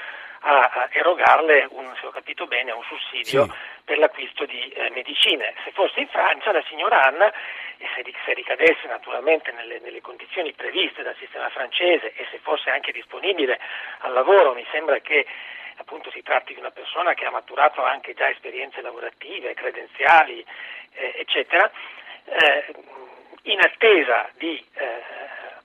a, 0.41 0.89
erogarle, 0.93 1.67
un, 1.71 1.95
se 2.01 2.07
ho 2.07 2.11
capito 2.11 2.47
bene, 2.47 2.73
un 2.73 2.83
sussidio 2.85 3.45
sì. 3.45 3.53
per 3.85 3.99
l'acquisto 3.99 4.45
di 4.45 4.69
eh, 4.69 4.91
medicine. 4.91 5.55
Se 5.65 5.73
fosse 5.73 6.01
in 6.01 6.09
Francia 6.09 6.53
la 6.53 6.63
signora 6.69 7.03
Anna, 7.03 7.33
e 7.79 7.87
se, 7.95 8.05
se 8.25 8.35
ricadesse 8.35 8.87
naturalmente 8.87 9.53
nelle, 9.53 9.79
nelle, 9.81 10.01
condizioni 10.01 10.53
previste 10.53 11.03
dal 11.03 11.17
sistema 11.17 11.49
francese 11.51 12.13
e 12.15 12.27
se 12.31 12.39
fosse 12.39 12.71
anche 12.71 12.93
disponibile 12.93 13.59
al 14.01 14.13
lavoro, 14.13 14.53
mi 14.55 14.67
sembra 14.71 14.99
che 14.99 15.27
appunto 15.77 16.11
si 16.11 16.23
tratti 16.23 16.55
di 16.55 16.61
una 16.61 16.73
persona 16.73 17.15
che 17.15 17.25
ha 17.25 17.31
maturato 17.31 17.83
anche 17.85 18.15
già 18.15 18.29
esperienze 18.29 18.81
lavorative, 18.81 19.55
credenziali, 19.55 20.45
eh, 20.93 21.15
eccetera, 21.19 21.71
eh, 22.25 22.75
in 23.43 23.61
attesa 23.61 24.29
di 24.35 24.63
eh, 24.75 25.03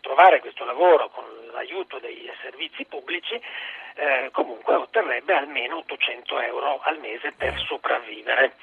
trovare 0.01 0.39
questo 0.39 0.65
lavoro 0.65 1.09
con 1.09 1.25
l'aiuto 1.51 1.97
dei 1.97 2.31
servizi 2.41 2.85
pubblici, 2.85 3.41
eh, 3.95 4.29
comunque 4.31 4.75
otterrebbe 4.75 5.33
almeno 5.33 5.77
800 5.77 6.39
euro 6.41 6.81
al 6.83 6.99
mese 6.99 7.31
per 7.31 7.57
sopravvivere. 7.67 8.53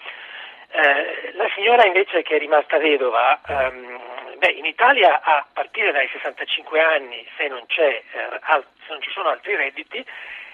Eh, 0.73 1.33
la 1.35 1.49
signora 1.55 1.85
invece 1.85 2.23
che 2.23 2.37
è 2.37 2.39
rimasta 2.39 2.79
vedova, 2.79 3.41
ehm, 3.45 4.39
beh, 4.39 4.53
in 4.53 4.65
Italia 4.65 5.21
a 5.21 5.45
partire 5.53 5.91
dai 5.91 6.09
65 6.13 6.81
anni, 6.81 7.27
se 7.37 7.49
non, 7.49 7.65
eh, 7.77 8.05
al, 8.41 8.65
se 8.87 8.93
non 8.93 9.03
ci 9.03 9.11
sono 9.11 9.31
altri 9.31 9.57
redditi, 9.57 10.05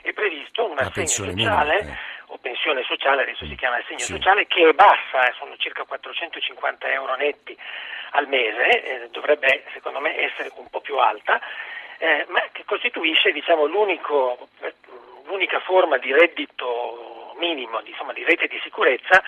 è 0.01 0.13
previsto 0.13 0.71
un 0.71 0.79
assegno 0.79 1.07
sociale 1.07 1.35
minima, 1.35 1.65
eh. 1.75 1.97
o 2.29 2.39
pensione 2.39 2.83
sociale, 2.85 3.23
adesso 3.23 3.45
si 3.45 3.57
chiama 3.57 3.77
assegno 3.77 3.99
sì. 3.99 4.13
sociale, 4.13 4.47
che 4.47 4.69
è 4.69 4.73
bassa, 4.73 5.29
eh, 5.29 5.35
sono 5.39 5.55
circa 5.59 5.85
450 5.85 6.93
euro 6.93 7.15
netti 7.17 7.57
al 8.13 8.27
mese, 8.29 8.83
eh, 8.85 9.09
dovrebbe 9.11 9.65
secondo 9.75 10.01
me 10.01 10.17
essere 10.19 10.51
un 10.55 10.69
po' 10.71 10.81
più 10.81 10.97
alta, 10.97 11.41
eh, 11.99 12.27
ma 12.29 12.43
che 12.53 12.65
costituisce 12.65 13.33
diciamo, 13.33 13.67
l'unica 13.67 15.61
forma 15.61 15.99
di 15.99 16.13
reddito 16.13 17.35
minimo, 17.39 17.81
insomma, 17.85 18.13
di 18.13 18.25
rete 18.25 18.47
di 18.47 18.59
sicurezza 18.63 19.23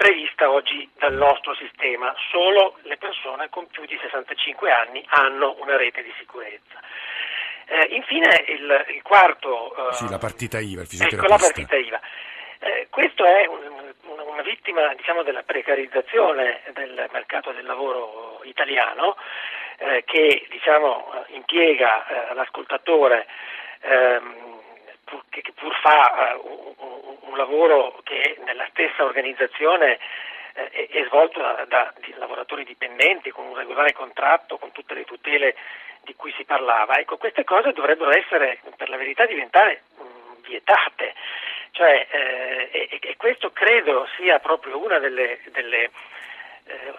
prevista 0.00 0.50
oggi 0.50 0.88
dal 0.96 1.12
nostro 1.12 1.54
sistema. 1.56 2.14
Solo 2.30 2.78
le 2.84 2.96
persone 2.96 3.50
con 3.50 3.66
più 3.66 3.84
di 3.84 3.98
65 4.00 4.70
anni 4.70 5.04
hanno 5.08 5.56
una 5.60 5.76
rete 5.76 6.02
di 6.02 6.12
sicurezza. 6.18 6.80
Eh, 7.66 7.94
infine 7.94 8.44
il, 8.48 8.86
il 8.96 9.02
quarto... 9.02 9.90
Eh, 9.90 9.92
sì, 9.92 10.08
la 10.08 10.18
partita 10.18 10.58
IVA, 10.58 10.80
il 10.80 10.86
fisioterapista. 10.86 11.16
Ecco, 11.16 11.26
la 11.26 11.38
partita 11.38 11.76
IVA. 11.76 12.00
Eh, 12.60 12.86
questo 12.88 13.24
è 13.24 13.46
un, 13.46 13.92
una 14.26 14.42
vittima 14.42 14.94
diciamo, 14.94 15.22
della 15.22 15.42
precarizzazione 15.42 16.62
del 16.72 17.08
mercato 17.12 17.52
del 17.52 17.66
lavoro 17.66 18.40
italiano 18.44 19.16
eh, 19.80 20.04
che 20.04 20.46
diciamo, 20.50 21.24
impiega 21.28 22.06
eh, 22.06 22.34
l'ascoltatore 22.34 23.26
ehm, 23.80 24.60
pur, 25.04 25.22
che, 25.30 25.40
che, 25.40 25.52
pur 25.52 25.74
fa 25.76 26.36
uh, 26.36 26.74
un, 26.76 27.16
un, 27.20 27.36
lavoro 27.36 27.98
che 28.04 28.36
nella 28.44 28.66
stessa 28.70 29.04
organizzazione 29.04 29.98
eh, 30.52 30.68
è, 30.68 30.88
è, 30.88 31.04
svolto 31.06 31.40
da, 31.40 31.64
da 31.66 31.92
lavoratori 32.16 32.64
dipendenti 32.64 33.30
con 33.30 33.46
un 33.46 33.56
regolare 33.56 33.92
contratto, 33.92 34.58
con 34.58 34.70
tutte 34.72 34.92
le 34.92 35.04
tutele 35.04 35.56
di 36.02 36.14
cui 36.14 36.32
si 36.36 36.44
parlava. 36.44 36.98
Ecco, 36.98 37.16
queste 37.16 37.44
cose 37.44 37.72
dovrebbero 37.72 38.10
essere, 38.10 38.60
per 38.76 38.90
la 38.90 38.96
verità, 38.96 39.24
diventare 39.24 39.82
mh, 39.96 40.42
vietate. 40.42 41.14
Cioè, 41.70 42.06
eh, 42.10 42.68
e, 42.70 42.98
e, 43.00 43.16
questo 43.16 43.50
credo 43.52 44.06
sia 44.16 44.38
proprio 44.40 44.76
una 44.84 44.98
delle, 44.98 45.38
delle 45.52 45.90
eh, 46.64 46.92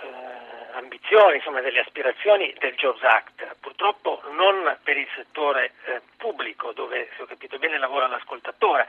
ambizioni, 0.81 1.37
insomma, 1.37 1.61
delle 1.61 1.79
aspirazioni 1.79 2.53
del 2.59 2.73
Jobs 2.75 3.01
Act. 3.03 3.55
Purtroppo 3.59 4.21
non 4.31 4.77
per 4.83 4.97
il 4.97 5.07
settore 5.15 5.73
eh, 5.85 6.01
pubblico, 6.17 6.71
dove, 6.73 7.09
se 7.15 7.23
ho 7.23 7.25
capito 7.25 7.57
bene, 7.57 7.77
lavora 7.77 8.07
l'ascoltatore. 8.07 8.87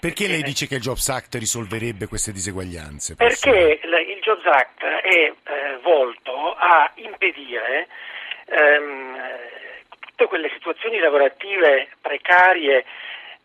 Perché 0.00 0.28
lei 0.28 0.42
dice 0.42 0.66
che 0.66 0.76
il 0.76 0.80
Jobs 0.80 1.08
Act 1.08 1.34
risolverebbe 1.36 2.06
queste 2.06 2.32
diseguaglianze? 2.32 3.16
Perché 3.16 3.80
il, 3.82 3.92
il 4.08 4.20
Jobs 4.20 4.44
Act 4.44 4.82
è 4.84 5.08
eh, 5.08 5.78
volto 5.82 6.54
a 6.54 6.90
impedire 6.96 7.88
ehm, 8.46 9.16
tutte 10.00 10.26
quelle 10.26 10.50
situazioni 10.50 10.98
lavorative 10.98 11.88
precarie, 12.00 12.84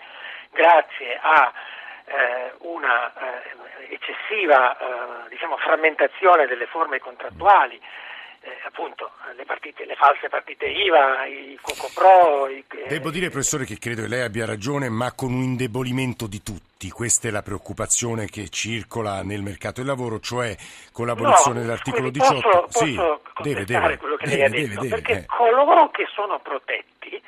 grazie 0.51 1.17
a 1.19 1.51
eh, 2.05 2.53
una 2.59 3.11
eh, 3.13 3.93
eccessiva 3.93 4.77
eh, 4.77 5.29
diciamo, 5.29 5.57
frammentazione 5.57 6.45
delle 6.45 6.67
forme 6.67 6.99
contrattuali 6.99 7.81
eh, 8.43 8.59
appunto 8.65 9.11
le, 9.35 9.45
partite, 9.45 9.85
le, 9.85 9.95
false 9.95 10.27
partite 10.27 10.65
IVA, 10.65 11.25
i 11.25 11.57
Cocopro. 11.61 12.47
I, 12.49 12.63
eh, 12.67 12.87
Devo 12.87 13.09
dire, 13.09 13.29
professore, 13.29 13.65
che 13.65 13.79
credo 13.79 14.01
che 14.01 14.09
lei 14.09 14.21
abbia 14.21 14.45
ragione, 14.45 14.89
ma 14.89 15.13
con 15.13 15.33
un 15.33 15.41
indebolimento 15.41 16.27
di 16.27 16.43
tutti. 16.43 16.89
Questa 16.89 17.29
è 17.29 17.31
la 17.31 17.41
preoccupazione 17.41 18.27
che 18.27 18.49
circola 18.49 19.23
nel 19.23 19.41
mercato 19.41 19.79
del 19.79 19.89
lavoro, 19.89 20.19
cioè 20.19 20.55
con 20.91 21.07
l'abolizione 21.07 21.59
no, 21.59 21.61
dell'articolo 21.61 22.09
18. 22.09 22.49
Posso, 22.49 22.67
sì, 22.85 22.99
deve, 23.41 23.63
deve, 23.63 23.97
quello 23.97 24.17
che 24.17 24.27
deve, 24.27 24.35
lei 24.35 24.45
ha 24.45 24.67
detto, 24.67 24.81
deve, 24.81 24.95
perché 24.95 25.13
eh. 25.13 25.25
coloro 25.25 25.89
che 25.89 26.05
sono 26.13 26.39
protetti 26.39 27.21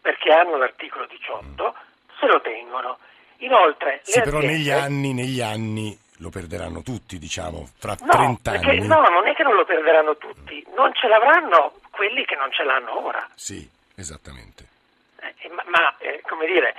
perché 0.00 0.30
hanno 0.30 0.56
l'articolo 0.56 1.06
18 1.06 1.64
mm. 1.64 2.18
se 2.20 2.26
lo 2.26 2.40
tengono. 2.40 2.98
Inoltre, 3.38 4.00
sì, 4.02 4.20
però 4.20 4.38
aziende... 4.38 4.56
negli 4.56 4.70
anni, 4.70 5.14
negli 5.14 5.40
anni 5.40 5.98
lo 6.18 6.30
perderanno 6.30 6.82
tutti, 6.82 7.18
diciamo, 7.18 7.68
fra 7.78 7.96
no, 8.00 8.10
30 8.10 8.50
perché, 8.50 8.70
anni. 8.70 8.86
No, 8.86 9.00
non 9.08 9.26
è 9.26 9.34
che 9.34 9.42
non 9.42 9.54
lo 9.54 9.64
perderanno 9.64 10.16
tutti, 10.16 10.64
non 10.74 10.92
ce 10.94 11.08
l'avranno 11.08 11.74
quelli 11.90 12.24
che 12.24 12.36
non 12.36 12.50
ce 12.52 12.64
l'hanno 12.64 13.06
ora. 13.06 13.28
Sì, 13.34 13.68
esattamente. 13.96 14.66
Eh, 15.20 15.50
ma, 15.50 15.62
ma 15.66 15.94
eh, 15.98 16.20
come 16.22 16.46
dire, 16.46 16.74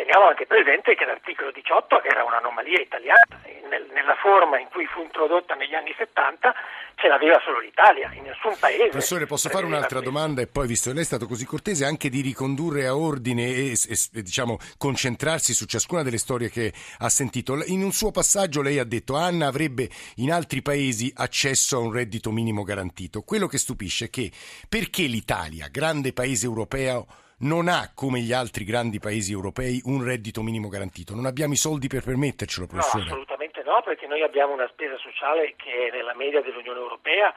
teniamo 0.00 0.28
anche 0.28 0.46
presente 0.46 0.94
che 0.94 1.04
l'articolo 1.04 1.50
18 1.52 2.02
era 2.02 2.24
un'anomalia 2.24 2.80
italiana, 2.80 3.36
nel, 3.68 3.84
nella 3.92 4.16
forma 4.16 4.58
in 4.58 4.68
cui 4.72 4.86
fu 4.86 5.02
introdotta 5.02 5.54
negli 5.54 5.74
anni 5.74 5.92
70 5.94 6.54
ce 6.94 7.08
l'aveva 7.08 7.38
solo 7.44 7.60
l'Italia, 7.60 8.10
in 8.14 8.22
nessun 8.22 8.56
paese. 8.58 8.88
Professore, 8.88 9.26
posso 9.26 9.50
fare 9.50 9.66
un'altra 9.66 10.00
domanda 10.00 10.40
e 10.40 10.46
poi, 10.46 10.66
visto 10.66 10.88
che 10.88 10.94
lei 10.94 11.04
è 11.04 11.06
stato 11.06 11.26
così 11.26 11.44
cortese, 11.44 11.84
anche 11.84 12.08
di 12.08 12.22
ricondurre 12.22 12.86
a 12.86 12.96
ordine 12.96 13.44
e, 13.44 13.72
e 13.72 14.22
diciamo, 14.22 14.56
concentrarsi 14.78 15.52
su 15.52 15.66
ciascuna 15.66 16.02
delle 16.02 16.18
storie 16.18 16.48
che 16.48 16.72
ha 16.98 17.08
sentito. 17.10 17.62
In 17.66 17.82
un 17.82 17.92
suo 17.92 18.10
passaggio 18.10 18.62
lei 18.62 18.78
ha 18.78 18.84
detto 18.84 19.16
Anna 19.16 19.48
avrebbe 19.48 19.88
in 20.16 20.32
altri 20.32 20.62
paesi 20.62 21.12
accesso 21.14 21.76
a 21.76 21.80
un 21.80 21.92
reddito 21.92 22.30
minimo 22.30 22.62
garantito. 22.62 23.20
Quello 23.20 23.46
che 23.46 23.58
stupisce 23.58 24.06
è 24.06 24.10
che 24.10 24.30
perché 24.66 25.02
l'Italia, 25.02 25.68
grande 25.70 26.14
paese 26.14 26.46
europeo, 26.46 27.06
non 27.40 27.68
ha, 27.68 27.90
come 27.94 28.20
gli 28.20 28.32
altri 28.32 28.64
grandi 28.64 28.98
paesi 28.98 29.32
europei, 29.32 29.80
un 29.84 30.04
reddito 30.04 30.42
minimo 30.42 30.68
garantito. 30.68 31.14
Non 31.14 31.26
abbiamo 31.26 31.52
i 31.52 31.56
soldi 31.56 31.88
per 31.88 32.02
permettercelo, 32.02 32.66
professore. 32.66 33.04
No, 33.04 33.10
assolutamente 33.10 33.62
no, 33.64 33.82
perché 33.84 34.06
noi 34.06 34.22
abbiamo 34.22 34.52
una 34.52 34.68
spesa 34.68 34.96
sociale 34.98 35.54
che 35.56 35.88
è 35.88 35.90
nella 35.90 36.14
media 36.14 36.42
dell'Unione 36.42 36.78
Europea 36.78 37.32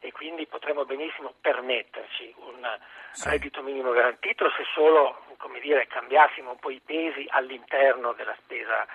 e 0.00 0.12
quindi 0.12 0.46
potremmo 0.46 0.84
benissimo 0.84 1.32
permetterci 1.40 2.34
un 2.44 2.78
sì. 3.12 3.28
reddito 3.30 3.62
minimo 3.62 3.92
garantito 3.92 4.50
se 4.50 4.64
solo 4.74 5.24
come 5.38 5.60
dire, 5.60 5.86
cambiassimo 5.86 6.50
un 6.50 6.58
po' 6.58 6.70
i 6.70 6.80
pesi 6.84 7.26
all'interno 7.28 8.12
della 8.12 8.36
spesa, 8.42 8.86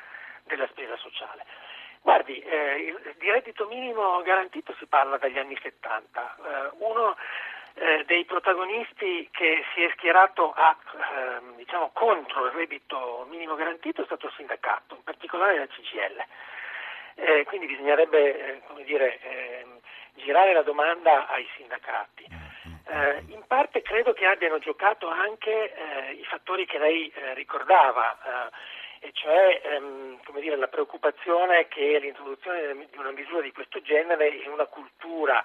della 0.43 0.67
spesa 0.67 0.97
sociale. 0.97 1.45
Guardi, 2.01 2.39
eh, 2.39 2.95
di 3.19 3.29
reddito 3.29 3.67
minimo 3.67 4.21
garantito 4.23 4.73
si 4.79 4.85
parla 4.87 5.17
dagli 5.17 5.37
anni 5.37 5.57
70. 5.61 6.35
Eh, 6.35 6.75
uno 6.79 7.15
eh, 7.75 8.03
dei 8.05 8.25
protagonisti 8.25 9.27
che 9.31 9.63
si 9.73 9.83
è 9.83 9.91
schierato 9.95 10.51
a, 10.51 10.75
ehm, 11.15 11.55
diciamo, 11.55 11.91
contro 11.93 12.45
il 12.45 12.51
reddito 12.51 13.25
minimo 13.29 13.55
garantito 13.55 14.01
è 14.01 14.05
stato 14.05 14.27
il 14.27 14.33
sindacato, 14.35 14.95
in 14.95 15.03
particolare 15.03 15.57
la 15.57 15.67
CGL. 15.67 16.23
Eh, 17.15 17.43
quindi 17.45 17.67
bisognerebbe 17.67 18.61
eh, 18.61 18.83
dire, 18.83 19.19
ehm, 19.21 19.79
girare 20.15 20.53
la 20.53 20.63
domanda 20.63 21.27
ai 21.27 21.47
sindacati. 21.55 22.27
Eh, 22.87 23.23
in 23.27 23.43
parte 23.47 23.81
credo 23.81 24.11
che 24.13 24.25
abbiano 24.25 24.59
giocato 24.59 25.07
anche 25.07 25.73
eh, 25.73 26.11
i 26.13 26.25
fattori 26.25 26.65
che 26.65 26.77
lei 26.77 27.09
eh, 27.09 27.33
ricordava, 27.35 28.49
eh, 29.01 29.07
e 29.07 29.11
cioè 29.13 29.61
ehm, 29.63 30.19
dire, 30.39 30.55
la 30.55 30.67
preoccupazione 30.67 31.67
che 31.67 31.99
l'introduzione 31.99 32.87
di 32.89 32.97
una 32.97 33.11
misura 33.11 33.41
di 33.41 33.51
questo 33.51 33.81
genere 33.81 34.27
in 34.27 34.51
una 34.51 34.65
cultura 34.65 35.43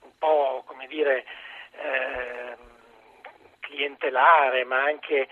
un 0.00 0.12
po' 0.18 0.62
come 0.66 0.86
dire, 0.86 1.24
ehm, 1.76 2.56
clientelare, 3.60 4.64
ma 4.64 4.82
anche 4.82 5.28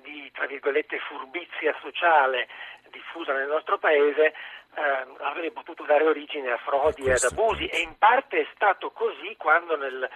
di 0.00 0.30
tra 0.32 0.46
virgolette 0.46 0.98
furbizia 1.00 1.74
sociale 1.80 2.48
diffusa 2.90 3.32
nel 3.32 3.48
nostro 3.48 3.78
paese 3.78 4.26
eh, 4.74 5.06
avrebbe 5.20 5.50
potuto 5.50 5.84
dare 5.84 6.04
origine 6.04 6.52
a 6.52 6.58
frodi 6.58 7.04
e 7.04 7.12
ad 7.12 7.24
abusi 7.24 7.66
e 7.66 7.80
in 7.80 7.96
parte 7.98 8.40
è 8.40 8.46
stato 8.54 8.90
così 8.90 9.34
quando 9.36 9.76
nel, 9.76 10.08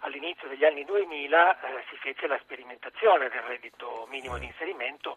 all'inizio 0.00 0.48
degli 0.48 0.64
anni 0.64 0.84
2000 0.84 1.60
eh, 1.60 1.84
si 1.88 1.96
fece 1.96 2.26
la 2.26 2.38
sperimentazione 2.42 3.28
del 3.28 3.42
reddito 3.42 4.06
minimo 4.10 4.38
di 4.38 4.46
inserimento 4.46 5.16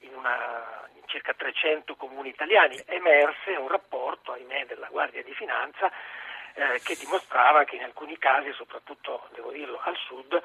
in, 0.00 0.14
una, 0.14 0.88
in 0.94 1.02
circa 1.06 1.34
300 1.34 1.94
comuni 1.96 2.28
italiani. 2.28 2.80
Emerse 2.86 3.50
un 3.56 3.68
rapporto, 3.68 4.32
ahimè, 4.32 4.66
della 4.66 4.88
Guardia 4.90 5.22
di 5.22 5.34
Finanza 5.34 5.90
eh, 6.58 6.80
che 6.82 6.96
dimostrava 6.98 7.62
che 7.62 7.76
in 7.76 7.84
alcuni 7.84 8.18
casi, 8.18 8.50
soprattutto 8.52 9.28
devo 9.32 9.52
dirlo 9.52 9.78
al 9.78 9.94
sud, 9.96 10.42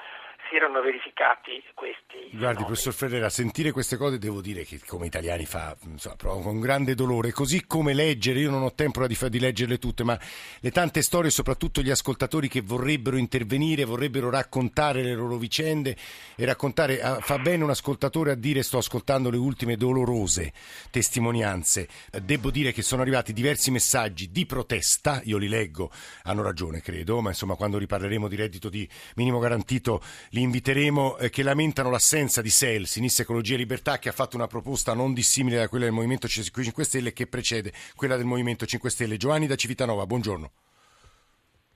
si 0.49 0.55
erano 0.55 0.81
verificati 0.81 1.63
questi. 1.73 2.17
Guardi, 2.17 2.37
fenomeni. 2.37 2.65
professor 2.65 2.93
Ferrera, 2.93 3.29
sentire 3.29 3.71
queste 3.71 3.97
cose 3.97 4.19
devo 4.19 4.41
dire 4.41 4.63
che 4.63 4.79
come 4.85 5.07
italiani 5.07 5.45
fa 5.45 5.75
insomma, 5.85 6.15
con 6.15 6.59
grande 6.59 6.93
dolore, 6.93 7.31
così 7.31 7.65
come 7.65 7.93
leggere, 7.93 8.39
io 8.39 8.51
non 8.51 8.61
ho 8.61 8.73
tempo 8.73 9.05
di, 9.07 9.17
di, 9.29 9.39
leggerle 9.39 9.79
tutte, 9.79 10.03
ma 10.03 10.19
le 10.59 10.71
tante 10.71 11.01
storie, 11.01 11.31
soprattutto 11.31 11.81
gli 11.81 11.89
ascoltatori 11.89 12.47
che 12.47 12.61
vorrebbero 12.61 13.17
intervenire, 13.17 13.85
vorrebbero 13.85 14.29
raccontare 14.29 15.01
le 15.01 15.15
loro 15.15 15.37
vicende 15.37 15.95
e 16.35 16.45
raccontare, 16.45 17.01
ah, 17.01 17.19
fa 17.19 17.39
bene 17.39 17.63
un 17.63 17.71
ascoltatore 17.71 18.31
a 18.31 18.35
dire 18.35 18.61
sto 18.63 18.77
ascoltando 18.77 19.29
le 19.29 19.37
ultime 19.37 19.75
dolorose 19.75 20.51
testimonianze. 20.91 21.87
Devo 22.21 22.51
dire 22.51 22.71
che 22.71 22.81
sono 22.81 23.01
arrivati 23.01 23.33
diversi 23.33 23.71
messaggi 23.71 24.29
di 24.31 24.45
protesta, 24.45 25.21
io 25.23 25.37
li 25.37 25.47
leggo, 25.47 25.89
hanno 26.23 26.41
ragione 26.41 26.81
credo, 26.81 27.21
ma 27.21 27.29
insomma 27.29 27.55
quando 27.55 27.77
riparleremo 27.77 28.27
di 28.27 28.35
reddito 28.35 28.69
di 28.69 28.87
minimo 29.15 29.39
garantito 29.39 30.01
li 30.29 30.41
inviteremo, 30.41 31.17
eh, 31.17 31.29
che 31.29 31.43
lamentano 31.43 31.89
l'assenza 31.89 32.41
di 32.41 32.49
SEL, 32.49 32.85
Sinistra 32.87 33.23
Ecologia 33.23 33.55
e 33.55 33.57
Libertà, 33.57 33.99
che 33.99 34.09
ha 34.09 34.13
fatto 34.13 34.35
una 34.35 34.47
proposta 34.47 34.93
non 34.93 35.13
dissimile 35.13 35.57
da 35.57 35.67
quella 35.67 35.85
del 35.85 35.93
Movimento 35.93 36.27
5 36.27 36.83
Stelle 36.83 37.13
che 37.13 37.27
precede 37.27 37.73
quella 37.95 38.15
del 38.15 38.25
Movimento 38.25 38.65
5 38.65 38.89
Stelle. 38.89 39.17
Giovanni 39.17 39.47
da 39.47 39.55
Civitanova, 39.55 40.05
buongiorno. 40.05 40.51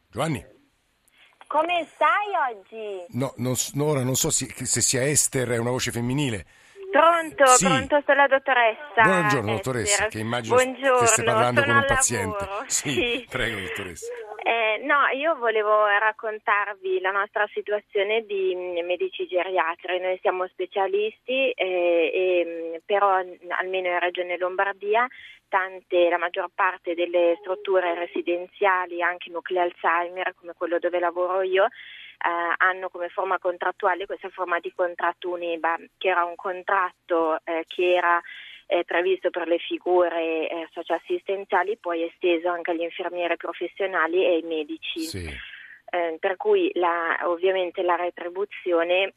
Giovanni. 0.09 0.45
Come 1.47 1.87
stai 1.95 2.55
oggi? 2.55 3.05
No, 3.17 3.33
non, 3.37 3.55
ora 3.79 4.03
non 4.03 4.15
so 4.15 4.29
se, 4.29 4.53
se 4.53 4.81
sia 4.81 5.07
Esther, 5.07 5.49
è 5.49 5.57
una 5.57 5.69
voce 5.69 5.91
femminile. 5.91 6.45
Pronto, 6.97 7.45
sì. 7.45 7.65
pronto, 7.65 8.01
sono 8.03 8.17
la 8.17 8.27
dottoressa. 8.27 9.01
Buongiorno, 9.03 9.51
dottoressa, 9.51 9.91
Esther. 9.91 10.07
che 10.09 10.19
immagino 10.19 10.55
Buongiorno, 10.55 11.05
stesse 11.05 11.23
parlando 11.23 11.63
con 11.63 11.75
un 11.75 11.85
paziente. 11.85 12.47
Sì, 12.65 12.89
sì, 12.89 13.27
prego, 13.29 13.59
dottoressa. 13.59 14.13
Eh, 14.41 14.81
no, 14.83 15.07
io 15.13 15.35
volevo 15.35 15.85
raccontarvi 15.85 16.99
la 17.01 17.11
nostra 17.11 17.47
situazione 17.53 18.25
di 18.25 18.55
mm, 18.55 18.85
medici 18.85 19.27
geriatri. 19.27 19.99
Noi 19.99 20.17
siamo 20.21 20.47
specialisti, 20.47 21.51
eh, 21.51 22.11
e, 22.13 22.45
mm, 22.45 22.75
però 22.85 23.09
almeno 23.11 23.87
in 23.89 23.99
Regione 23.99 24.37
Lombardia 24.37 25.07
tante, 25.49 26.09
la 26.09 26.17
maggior 26.17 26.49
parte 26.53 26.95
delle 26.95 27.37
strutture 27.41 27.93
residenziali, 27.93 29.01
anche 29.01 29.29
nuclei 29.29 29.63
Alzheimer, 29.63 30.33
come 30.35 30.53
quello 30.57 30.79
dove 30.79 30.99
lavoro 30.99 31.41
io, 31.41 31.67
eh, 32.17 32.53
hanno 32.57 32.89
come 32.89 33.09
forma 33.09 33.37
contrattuale 33.39 34.05
questa 34.05 34.29
forma 34.29 34.59
di 34.59 34.73
contratto 34.75 35.29
UNEBA, 35.29 35.77
che 35.97 36.09
era 36.09 36.23
un 36.23 36.35
contratto 36.35 37.39
eh, 37.43 37.63
che 37.67 37.93
era 37.93 38.21
eh, 38.65 38.83
previsto 38.83 39.29
per 39.29 39.47
le 39.47 39.57
figure 39.59 40.49
eh, 40.49 40.67
socioassistenziali, 40.71 41.77
poi 41.77 42.03
esteso 42.03 42.49
anche 42.49 42.71
agli 42.71 42.81
infermieri 42.81 43.37
professionali 43.37 44.23
e 44.23 44.33
ai 44.35 44.41
medici. 44.41 45.01
Sì. 45.01 45.55
Eh, 45.89 46.17
per 46.19 46.35
cui 46.35 46.69
la, 46.73 47.17
ovviamente 47.23 47.81
la 47.81 47.95
retribuzione 47.95 49.13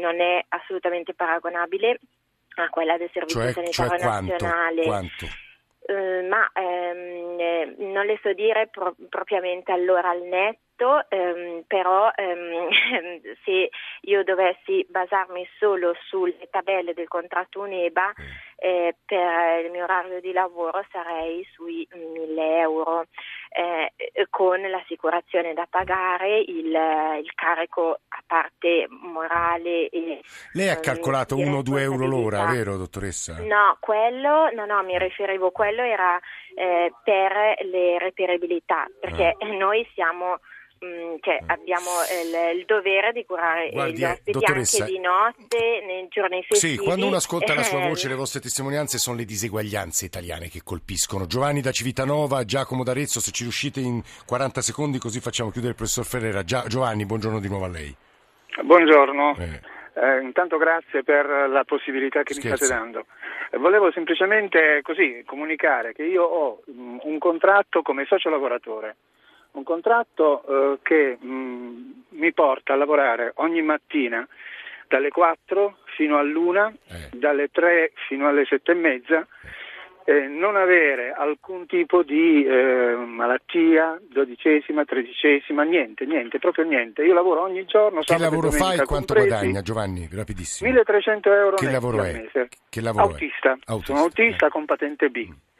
non 0.00 0.20
è 0.20 0.44
assolutamente 0.48 1.14
paragonabile 1.14 1.98
a 2.56 2.68
quella 2.68 2.96
del 2.96 3.10
Servizio 3.12 3.40
cioè, 3.40 3.52
Sanitario 3.52 3.98
cioè 3.98 4.20
Nazionale. 4.20 4.82
Quanto? 4.84 5.26
quanto? 5.26 5.50
Eh, 5.84 6.22
ma 6.28 6.48
ehm, 6.54 7.40
eh, 7.40 7.74
non 7.78 8.06
le 8.06 8.18
so 8.22 8.32
dire 8.32 8.68
pro- 8.68 8.94
propriamente 9.08 9.72
allora 9.72 10.10
al 10.10 10.22
netto, 10.22 10.58
ehm, 11.08 11.64
però 11.66 12.10
ehm, 12.14 12.68
se 13.44 13.70
io 14.02 14.24
dovessi 14.24 14.86
basarmi 14.88 15.46
solo 15.58 15.94
sulle 16.08 16.48
tabelle 16.50 16.94
del 16.94 17.08
contratto 17.08 17.60
UNEBA, 17.60 18.12
eh, 18.56 18.94
per 19.04 19.64
il 19.64 19.72
mio 19.72 19.82
orario 19.82 20.20
di 20.20 20.32
lavoro 20.32 20.84
sarei 20.92 21.44
sui 21.52 21.86
1000 21.92 22.58
euro 22.60 23.06
eh, 23.50 23.92
con 24.30 24.60
l'assicurazione 24.60 25.52
da 25.52 25.66
pagare, 25.68 26.38
il, 26.38 26.66
il, 26.66 27.32
carico 27.34 27.98
a 28.08 28.22
parte 28.24 28.86
morale. 28.88 29.88
E, 29.88 30.20
Lei 30.52 30.68
ha 30.68 30.78
calcolato 30.78 31.36
1-2 31.36 31.78
euro 31.80 32.06
l'ora, 32.06 32.46
vero 32.46 32.76
dottoressa? 32.76 33.40
No, 33.40 33.76
quello, 33.80 34.50
no, 34.52 34.64
no, 34.64 34.82
mi 34.84 34.96
riferivo, 34.96 35.50
quello 35.50 35.82
era 35.82 36.20
eh, 36.54 36.92
per 37.02 37.56
le 37.66 37.98
reperibilità, 37.98 38.86
perché 39.00 39.36
ah. 39.38 39.46
noi 39.58 39.86
siamo 39.94 40.38
cioè, 41.20 41.38
abbiamo 41.46 41.90
il, 42.10 42.58
il, 42.58 42.64
dovere 42.64 43.12
di 43.12 43.24
curare 43.24 43.70
Guardi, 43.70 43.98
gli 43.98 44.04
ospiti 44.04 44.32
dottoressa, 44.32 44.82
anche 44.82 44.92
di 44.92 44.98
notte, 44.98 45.82
nei 45.86 46.06
giorni 46.08 46.42
festivi. 46.42 46.76
Sì, 46.76 46.78
quando 46.78 47.06
uno 47.06 47.16
ascolta 47.16 47.54
la 47.54 47.62
sua 47.62 47.78
voce, 47.80 48.08
le 48.08 48.14
vostre 48.14 48.40
testimonianze 48.40 48.98
sono 48.98 49.16
le 49.16 49.24
diseguaglianze 49.24 50.04
italiane 50.04 50.48
che 50.48 50.62
colpiscono. 50.64 51.26
Giovanni 51.26 51.60
da 51.60 51.70
Civitanova, 51.70 52.44
Giacomo 52.44 52.82
d'Arezzo, 52.82 53.20
se 53.20 53.30
ci 53.30 53.44
riuscite 53.44 53.78
in 53.78 54.02
40 54.26 54.60
secondi 54.60 54.98
così 54.98 55.20
facciamo 55.20 55.50
chiudere 55.50 55.72
il 55.72 55.78
professor 55.78 56.04
Ferrera. 56.04 56.42
Gia, 56.42 56.64
Giovanni, 56.66 57.06
buongiorno 57.06 57.38
di 57.38 57.48
nuovo 57.48 57.66
a 57.66 57.68
lei. 57.68 57.94
Buongiorno. 58.62 59.36
Eh. 59.38 59.60
Eh, 59.94 60.20
intanto 60.22 60.56
grazie 60.56 61.04
per 61.04 61.26
la 61.48 61.64
possibilità 61.64 62.22
che 62.22 62.34
Scherzo. 62.34 62.48
mi 62.50 62.56
state 62.56 62.72
dando. 62.72 63.06
Eh, 63.50 63.58
volevo 63.58 63.92
semplicemente 63.92 64.80
così 64.82 65.22
comunicare 65.24 65.92
che 65.92 66.02
io 66.02 66.24
ho 66.24 66.62
um, 66.66 66.98
un 67.02 67.18
contratto 67.18 67.82
come 67.82 68.04
socio 68.06 68.30
lavoratore 68.30 68.96
un 69.52 69.62
contratto 69.64 70.42
eh, 70.44 70.78
che 70.82 71.18
mh, 71.20 71.26
mm, 71.26 71.90
mi 72.10 72.32
porta 72.32 72.72
a 72.72 72.76
lavorare 72.76 73.32
ogni 73.36 73.62
mattina 73.62 74.26
dalle 74.88 75.10
4 75.10 75.78
fino 75.96 76.18
all'una, 76.18 76.72
eh. 76.88 77.16
dalle 77.16 77.48
3 77.48 77.92
fino 78.08 78.28
alle 78.28 78.44
7 78.44 78.72
e 78.72 78.74
mezza, 78.74 79.26
eh, 80.04 80.26
non 80.26 80.56
avere 80.56 81.12
alcun 81.12 81.66
tipo 81.66 82.02
di 82.02 82.44
eh, 82.44 82.94
malattia, 82.96 84.00
dodicesima, 84.10 84.84
tredicesima, 84.84 85.62
niente, 85.62 86.04
niente, 86.04 86.38
proprio 86.38 86.64
niente. 86.64 87.04
Io 87.04 87.14
lavoro 87.14 87.42
ogni 87.42 87.64
giorno. 87.64 88.00
Che 88.00 88.18
lavoro 88.18 88.50
fai 88.50 88.78
e 88.80 88.84
quanto 88.84 89.14
guadagna 89.14 89.62
Giovanni? 89.62 90.08
Rapidissimo. 90.10 90.68
1300 90.70 91.32
euro 91.32 91.56
che 91.56 91.70
lavoro 91.70 92.02
è? 92.02 92.12
mese. 92.12 92.48
Che 92.68 92.80
lavoro 92.80 93.04
autista. 93.04 93.52
È? 93.52 93.58
autista. 93.66 93.92
Sono 93.92 94.04
autista 94.04 94.48
con 94.48 94.64
patente 94.64 95.08
B. 95.08 95.28
Mm. 95.28 95.51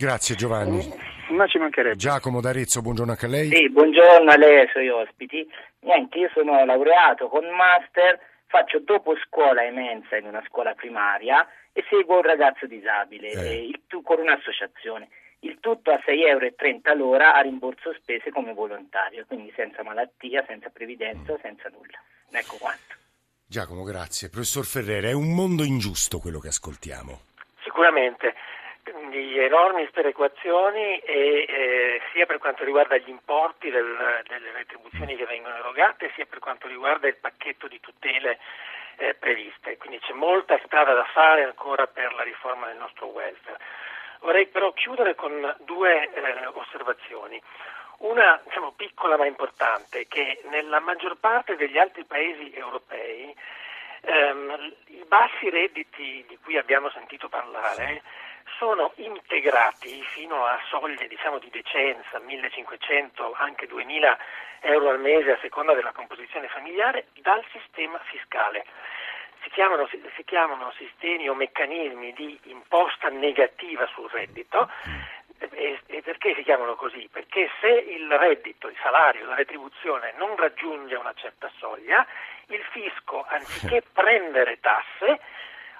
Grazie 0.00 0.34
Giovanni. 0.34 0.80
Ma 1.28 1.46
ci 1.46 1.58
mancherebbe. 1.58 1.94
Giacomo 1.94 2.40
d'Arezzo, 2.40 2.80
buongiorno 2.80 3.12
anche 3.12 3.26
a 3.26 3.28
lei. 3.28 3.50
Sì, 3.50 3.68
buongiorno 3.68 4.30
a 4.30 4.36
lei 4.38 4.54
e 4.54 4.60
ai 4.60 4.68
suoi 4.68 4.88
ospiti. 4.88 5.46
Niente, 5.80 6.16
io 6.16 6.30
sono 6.32 6.64
laureato 6.64 7.28
con 7.28 7.44
master, 7.54 8.18
faccio 8.46 8.78
dopo 8.78 9.14
scuola 9.26 9.62
e 9.62 9.70
mensa 9.70 10.16
in 10.16 10.24
una 10.24 10.42
scuola 10.48 10.72
primaria 10.72 11.46
e 11.74 11.84
seguo 11.90 12.16
un 12.16 12.22
ragazzo 12.22 12.64
disabile 12.64 13.28
eh. 13.28 13.66
il, 13.66 13.82
con 14.02 14.20
un'associazione. 14.20 15.08
Il 15.40 15.58
tutto 15.60 15.90
a 15.90 16.00
6,30 16.02 16.16
euro 16.28 16.94
l'ora 16.94 17.34
a 17.34 17.42
rimborso 17.42 17.92
spese 17.92 18.30
come 18.30 18.54
volontario, 18.54 19.26
quindi 19.26 19.52
senza 19.54 19.82
malattia, 19.82 20.42
senza 20.48 20.70
previdenza, 20.70 21.36
senza 21.42 21.68
nulla. 21.68 22.00
Ecco 22.30 22.56
quanto. 22.58 22.96
Giacomo, 23.44 23.82
grazie. 23.82 24.30
Professor 24.30 24.64
Ferrera, 24.64 25.08
è 25.08 25.12
un 25.12 25.34
mondo 25.34 25.62
ingiusto 25.62 26.20
quello 26.20 26.38
che 26.38 26.48
ascoltiamo. 26.48 27.28
Sicuramente 27.62 28.32
di 29.10 29.38
enormi 29.38 29.86
sperequazioni 29.86 30.98
e, 30.98 31.46
eh, 31.48 32.00
sia 32.12 32.26
per 32.26 32.38
quanto 32.38 32.64
riguarda 32.64 32.96
gli 32.96 33.08
importi 33.08 33.70
del, 33.70 34.22
delle 34.26 34.52
retribuzioni 34.52 35.16
che 35.16 35.26
vengono 35.26 35.56
erogate 35.56 36.10
sia 36.14 36.26
per 36.26 36.38
quanto 36.38 36.66
riguarda 36.66 37.08
il 37.08 37.16
pacchetto 37.16 37.68
di 37.68 37.80
tutele 37.80 38.38
eh, 38.96 39.14
previste. 39.14 39.76
Quindi 39.76 39.98
c'è 40.00 40.12
molta 40.12 40.60
strada 40.64 40.92
da 40.94 41.04
fare 41.04 41.44
ancora 41.44 41.86
per 41.86 42.12
la 42.14 42.22
riforma 42.22 42.66
del 42.66 42.76
nostro 42.76 43.06
welfare. 43.06 43.58
Vorrei 44.20 44.46
però 44.46 44.72
chiudere 44.72 45.14
con 45.14 45.54
due 45.60 46.10
eh, 46.12 46.46
osservazioni. 46.52 47.40
Una 47.98 48.40
diciamo, 48.44 48.72
piccola 48.72 49.16
ma 49.16 49.26
importante, 49.26 50.06
che 50.06 50.40
nella 50.50 50.80
maggior 50.80 51.16
parte 51.18 51.56
degli 51.56 51.78
altri 51.78 52.04
paesi 52.04 52.52
europei 52.54 53.34
ehm, 54.02 54.74
i 54.86 55.04
bassi 55.06 55.50
redditi 55.50 56.24
di 56.26 56.38
cui 56.42 56.56
abbiamo 56.56 56.90
sentito 56.90 57.28
parlare 57.28 58.02
sono 58.60 58.92
integrati 58.96 60.02
fino 60.12 60.44
a 60.44 60.60
soglie 60.68 61.08
diciamo, 61.08 61.38
di 61.38 61.48
decenza, 61.48 62.18
1500, 62.18 63.32
anche 63.32 63.66
2000 63.66 64.18
euro 64.60 64.90
al 64.90 65.00
mese 65.00 65.32
a 65.32 65.38
seconda 65.40 65.72
della 65.72 65.92
composizione 65.92 66.46
familiare, 66.48 67.06
dal 67.22 67.42
sistema 67.52 67.98
fiscale. 68.04 68.66
Si 69.42 69.48
chiamano, 69.48 69.88
si 69.88 70.24
chiamano 70.24 70.70
sistemi 70.76 71.26
o 71.30 71.34
meccanismi 71.34 72.12
di 72.12 72.38
imposta 72.44 73.08
negativa 73.08 73.88
sul 73.94 74.10
reddito 74.10 74.68
e, 75.38 75.80
perché 76.04 76.34
si 76.34 76.42
chiamano 76.42 76.74
così? 76.74 77.08
Perché 77.10 77.48
se 77.62 77.66
il 77.66 78.10
reddito, 78.10 78.68
il 78.68 78.76
salario, 78.82 79.24
la 79.24 79.36
retribuzione 79.36 80.12
non 80.18 80.36
raggiunge 80.36 80.96
una 80.96 81.14
certa 81.14 81.50
soglia, 81.56 82.06
il 82.48 82.62
fisco, 82.72 83.24
anziché 83.26 83.82
prendere 83.90 84.60
tasse, 84.60 85.18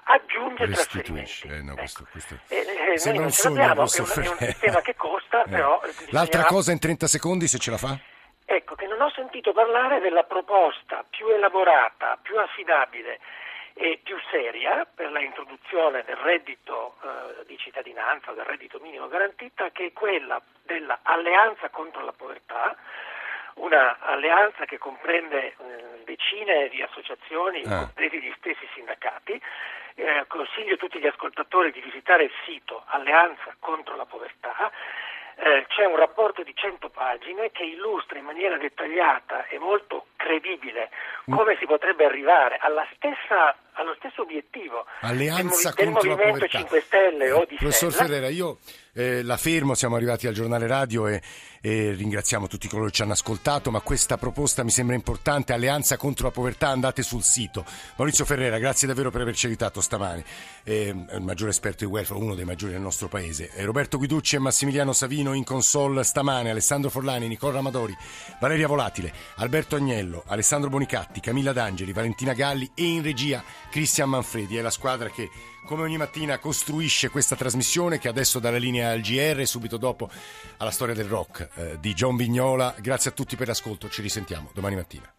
aggiunge 0.03 0.67
trasferimenti. 0.67 1.47
Eh, 1.47 1.61
no, 1.61 1.75
questo, 1.75 2.07
questo... 2.11 2.37
Eh, 2.47 2.57
eh, 2.57 3.01
noi 3.05 3.17
non 3.19 3.31
ce 3.31 3.49
l'abbiamo, 3.49 3.73
è 3.73 3.99
un, 3.99 4.23
è 4.23 4.27
un 4.27 4.37
sistema 4.37 4.81
che 4.81 4.95
costa, 4.95 5.43
eh. 5.45 5.49
però... 5.49 5.81
L'altra 6.09 6.43
cosa 6.43 6.71
in 6.71 6.79
30 6.79 7.07
secondi, 7.07 7.47
se 7.47 7.57
ce 7.57 7.71
la 7.71 7.77
fa? 7.77 7.97
Ecco, 8.45 8.75
che 8.75 8.87
non 8.87 8.99
ho 9.01 9.09
sentito 9.11 9.53
parlare 9.53 9.99
della 9.99 10.23
proposta 10.23 11.05
più 11.09 11.27
elaborata, 11.27 12.17
più 12.21 12.37
affidabile 12.37 13.19
e 13.73 13.99
più 14.03 14.17
seria 14.29 14.85
per 14.85 15.11
la 15.11 15.21
introduzione 15.21 16.03
del 16.03 16.17
reddito 16.17 16.95
eh, 17.01 17.45
di 17.45 17.57
cittadinanza, 17.57 18.33
del 18.33 18.43
reddito 18.43 18.79
minimo 18.81 19.07
garantita, 19.07 19.71
che 19.71 19.85
è 19.87 19.93
quella 19.93 20.41
dell'alleanza 20.63 21.69
contro 21.69 22.03
la 22.03 22.11
povertà, 22.11 22.75
una 23.55 23.99
alleanza 24.01 24.65
che 24.65 24.77
comprende 24.77 25.47
eh, 25.47 25.55
decine 26.03 26.69
di 26.69 26.81
associazioni, 26.81 27.63
ah. 27.63 27.79
compresi 27.79 28.21
gli 28.21 28.33
stessi 28.37 28.67
sindacati. 28.73 29.41
Eh, 29.95 30.25
consiglio 30.27 30.75
a 30.75 30.77
tutti 30.77 30.99
gli 30.99 31.07
ascoltatori 31.07 31.71
di 31.71 31.81
visitare 31.81 32.23
il 32.23 32.31
sito 32.45 32.83
Alleanza 32.87 33.55
contro 33.59 33.95
la 33.95 34.05
povertà. 34.05 34.71
Eh, 35.35 35.65
c'è 35.69 35.85
un 35.85 35.95
rapporto 35.95 36.43
di 36.43 36.53
100 36.53 36.89
pagine 36.89 37.51
che 37.51 37.63
illustra 37.63 38.19
in 38.19 38.25
maniera 38.25 38.57
dettagliata 38.57 39.47
e 39.47 39.57
molto 39.57 40.07
credibile 40.15 40.89
mm. 41.29 41.35
come 41.35 41.57
si 41.57 41.65
potrebbe 41.65 42.05
arrivare 42.05 42.57
stessa, 42.95 43.55
allo 43.81 43.95
stesso 43.97 44.21
obiettivo 44.21 44.85
Alleanza 45.01 45.73
del, 45.75 45.85
del 45.85 45.93
contro 45.93 46.09
Movimento 46.09 46.45
la 46.45 46.47
povertà. 46.47 46.57
5 46.59 46.81
Stelle 46.81 47.31
o 47.31 47.45
di 47.47 47.55
Professor 47.55 47.91
Stella. 47.91 48.07
Ferrera, 48.07 48.29
io 48.29 48.57
eh, 48.93 49.23
la 49.23 49.37
fermo, 49.37 49.73
siamo 49.73 49.95
arrivati 49.95 50.27
al 50.27 50.33
giornale 50.33 50.67
radio 50.67 51.07
e, 51.07 51.21
e, 51.61 51.91
ringraziamo 51.91 52.47
tutti 52.47 52.67
coloro 52.67 52.87
che 52.87 52.95
ci 52.95 53.01
hanno 53.01 53.13
ascoltato, 53.13 53.71
ma 53.71 53.79
questa 53.81 54.17
proposta 54.17 54.63
mi 54.63 54.69
sembra 54.69 54.95
importante, 54.95 55.53
Alleanza 55.53 55.97
contro 55.97 56.25
la 56.25 56.31
povertà, 56.31 56.69
andate 56.69 57.01
sul 57.01 57.23
sito. 57.23 57.65
Maurizio 57.95 58.25
Ferrera, 58.25 58.57
grazie 58.57 58.87
davvero 58.87 59.09
per 59.09 59.21
averci 59.21 59.45
aiutato 59.45 59.81
stamani, 59.81 60.23
eh, 60.63 60.89
il 60.89 61.21
maggiore 61.21 61.51
esperto 61.51 61.85
di 61.85 61.91
welfare, 61.91 62.19
uno 62.19 62.35
dei 62.35 62.45
maggiori 62.45 62.73
del 62.73 62.81
nostro 62.81 63.07
paese. 63.07 63.49
Eh, 63.53 63.63
Roberto 63.63 63.97
Guiducci 63.97 64.35
e 64.35 64.39
Massimiliano 64.39 64.93
Savino 64.93 65.33
in 65.33 65.43
console 65.43 66.03
stamane, 66.03 66.49
Alessandro 66.49 66.89
Forlani, 66.89 67.27
Nicola 67.27 67.53
Ramadori, 67.53 67.95
Valeria 68.39 68.67
Volatile, 68.67 69.13
Alberto 69.35 69.75
Agnello, 69.75 70.23
Alessandro 70.27 70.69
Bonicatti, 70.69 71.19
Camilla 71.21 71.53
D'Angeli, 71.53 71.93
Valentina 71.93 72.33
Galli 72.33 72.69
e 72.75 72.83
in 72.83 73.01
regia 73.01 73.41
Cristian 73.71 74.09
Manfredi. 74.09 74.57
È 74.57 74.61
la 74.61 74.69
squadra 74.69 75.09
che 75.09 75.31
come 75.65 75.81
ogni 75.81 75.97
mattina 75.97 76.37
costruisce 76.37 77.09
questa 77.09 77.35
trasmissione 77.35 77.97
che 77.97 78.07
adesso 78.07 78.37
dà 78.37 78.51
la 78.51 78.57
linea 78.57 78.91
al 78.91 79.01
GR 79.01 79.41
subito 79.47 79.77
dopo 79.77 80.09
alla 80.57 80.71
storia 80.71 80.93
del 80.93 81.05
rock 81.05 81.49
eh, 81.55 81.77
di 81.79 81.93
John 81.93 82.15
Vignola. 82.15 82.75
Grazie 82.79 83.09
a 83.09 83.13
tutti 83.13 83.35
per 83.35 83.47
l'ascolto, 83.47 83.89
ci 83.89 84.03
risentiamo 84.03 84.51
domani 84.53 84.75
mattina. 84.75 85.11